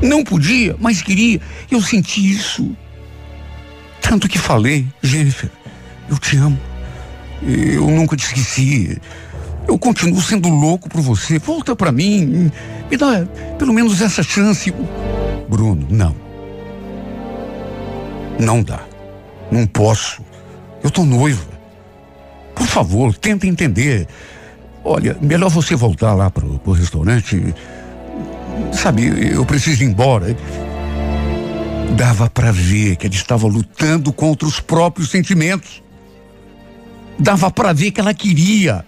[0.00, 1.40] Não podia, mas queria.
[1.68, 2.70] Eu senti isso.
[4.00, 5.50] Tanto que falei, Jennifer,
[6.08, 6.56] eu te amo.
[7.42, 8.96] Eu nunca te esqueci.
[9.66, 11.36] Eu continuo sendo louco por você.
[11.40, 12.52] Volta para mim.
[12.88, 13.26] Me dá
[13.58, 14.72] pelo menos essa chance.
[15.48, 16.14] Bruno, não.
[18.38, 18.84] Não dá.
[19.50, 20.22] Não posso.
[20.80, 21.58] Eu tô noiva.
[22.54, 24.06] Por favor, tenta entender.
[24.90, 27.54] Olha, melhor você voltar lá pro, pro restaurante.
[28.72, 30.34] Sabe, eu preciso ir embora.
[31.94, 35.82] Dava para ver que ele estava lutando contra os próprios sentimentos.
[37.18, 38.82] Dava para ver que ela queria.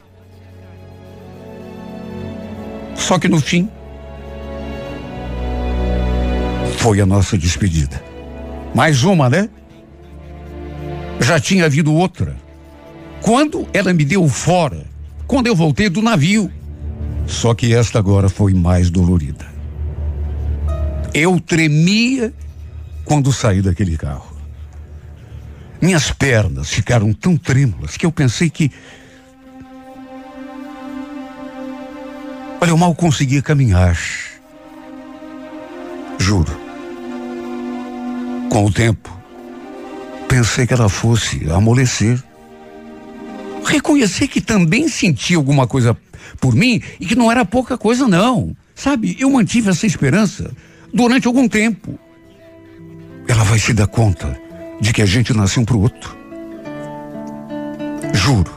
[2.97, 3.69] Só que no fim,
[6.79, 8.03] foi a nossa despedida.
[8.75, 9.51] Mais uma, né?
[11.21, 12.35] Já tinha havido outra.
[13.21, 14.90] Quando ela me deu fora,
[15.31, 16.51] quando eu voltei do navio.
[17.25, 19.47] Só que esta agora foi mais dolorida.
[21.15, 22.35] Eu tremia
[23.05, 24.27] quando saí daquele carro.
[25.81, 28.73] Minhas pernas ficaram tão trêmulas que eu pensei que.
[32.61, 33.97] Olha, eu mal conseguia caminhar.
[36.19, 36.59] Juro.
[38.51, 39.17] Com o tempo,
[40.27, 42.21] pensei que ela fosse amolecer.
[43.65, 45.97] Reconhecer que também sentia alguma coisa
[46.41, 48.57] por mim e que não era pouca coisa, não.
[48.75, 50.51] Sabe, eu mantive essa esperança
[50.93, 51.99] durante algum tempo.
[53.29, 54.37] Ela vai se dar conta
[54.81, 56.17] de que a gente nasceu um pro outro.
[58.15, 58.51] Juro.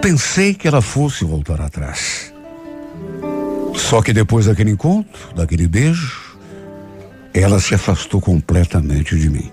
[0.00, 2.32] Pensei que ela fosse voltar atrás.
[3.74, 6.36] Só que depois daquele encontro, daquele beijo,
[7.32, 9.50] ela se afastou completamente de mim.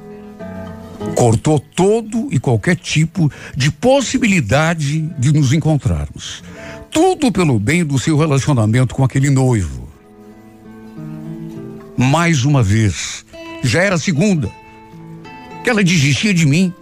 [1.19, 6.41] Cortou todo e qualquer tipo de possibilidade de nos encontrarmos.
[6.89, 9.89] Tudo pelo bem do seu relacionamento com aquele noivo.
[11.97, 13.25] Mais uma vez,
[13.61, 14.49] já era a segunda,
[15.61, 16.73] que ela desistia de mim,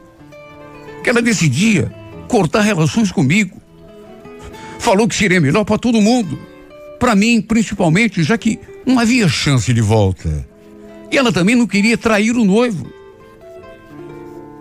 [1.04, 1.92] que ela decidia
[2.28, 3.60] cortar relações comigo.
[4.78, 6.38] Falou que seria melhor para todo mundo,
[7.00, 10.48] para mim principalmente, já que não havia chance de volta.
[11.12, 12.97] E ela também não queria trair o noivo.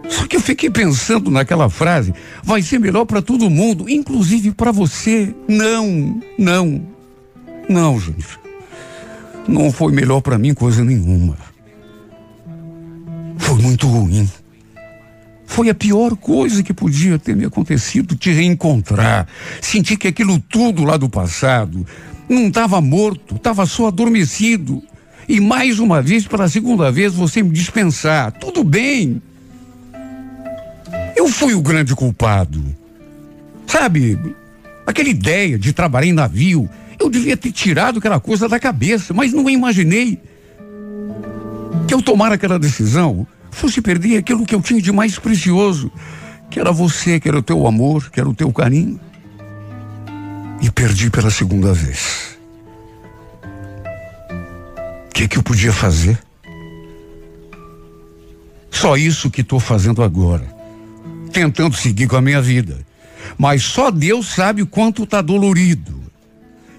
[0.09, 4.71] Só que eu fiquei pensando naquela frase, vai ser melhor para todo mundo, inclusive para
[4.71, 5.35] você.
[5.49, 6.83] Não, não,
[7.69, 8.39] não, Jennifer.
[9.49, 11.37] Não foi melhor para mim coisa nenhuma.
[13.39, 14.29] Foi muito ruim.
[15.47, 19.27] Foi a pior coisa que podia ter me acontecido, te reencontrar.
[19.61, 21.87] Sentir que aquilo tudo lá do passado
[22.29, 24.83] não estava morto, estava só adormecido.
[25.29, 28.33] E mais uma vez, pela segunda vez, você me dispensar.
[28.33, 29.23] Tudo bem.
[31.17, 32.62] Eu fui o grande culpado.
[33.67, 34.37] Sabe,
[34.87, 36.69] aquela ideia de trabalhar em navio,
[37.01, 40.21] eu devia ter tirado aquela coisa da cabeça, mas não imaginei
[41.89, 45.91] que eu tomar aquela decisão fosse perder aquilo que eu tinha de mais precioso,
[46.51, 49.01] que era você, que era o teu amor, que era o teu carinho.
[50.61, 52.39] E perdi pela segunda vez.
[55.09, 56.19] O que, que eu podia fazer?
[58.71, 60.56] Só isso que estou fazendo agora.
[61.37, 62.78] Tentando seguir com a minha vida.
[63.37, 66.01] Mas só Deus sabe o quanto está dolorido.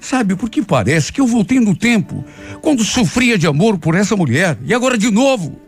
[0.01, 2.25] Sabe, porque parece que eu voltei no tempo,
[2.59, 5.61] quando sofria de amor por essa mulher, e agora de novo.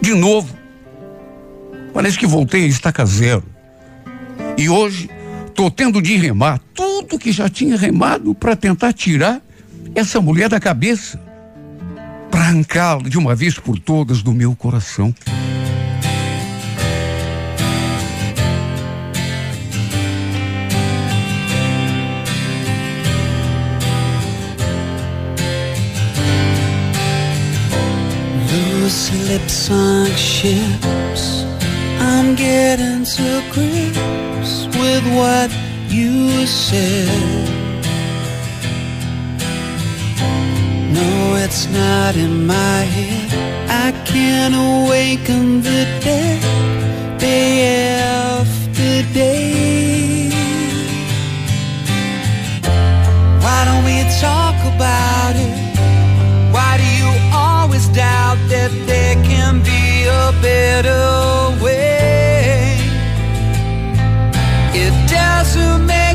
[0.00, 0.56] De novo.
[1.92, 3.44] Parece que voltei a estaca zero.
[4.56, 5.10] E hoje,
[5.54, 9.42] tô tendo de remar tudo que já tinha remado para tentar tirar
[9.94, 11.20] essa mulher da cabeça,
[12.30, 15.14] para arrancá-la de uma vez por todas do meu coração.
[29.36, 31.44] Lips sunk ships.
[32.00, 35.50] I'm getting to grips with what
[35.90, 37.44] you said.
[40.98, 43.28] No, it's not in my head.
[43.84, 46.40] I can't awaken the dead
[47.18, 50.30] day after day.
[53.44, 55.56] Why don't we talk about it?
[56.54, 62.78] Why do you always doubt that there can be a better way?
[64.74, 66.05] It doesn't make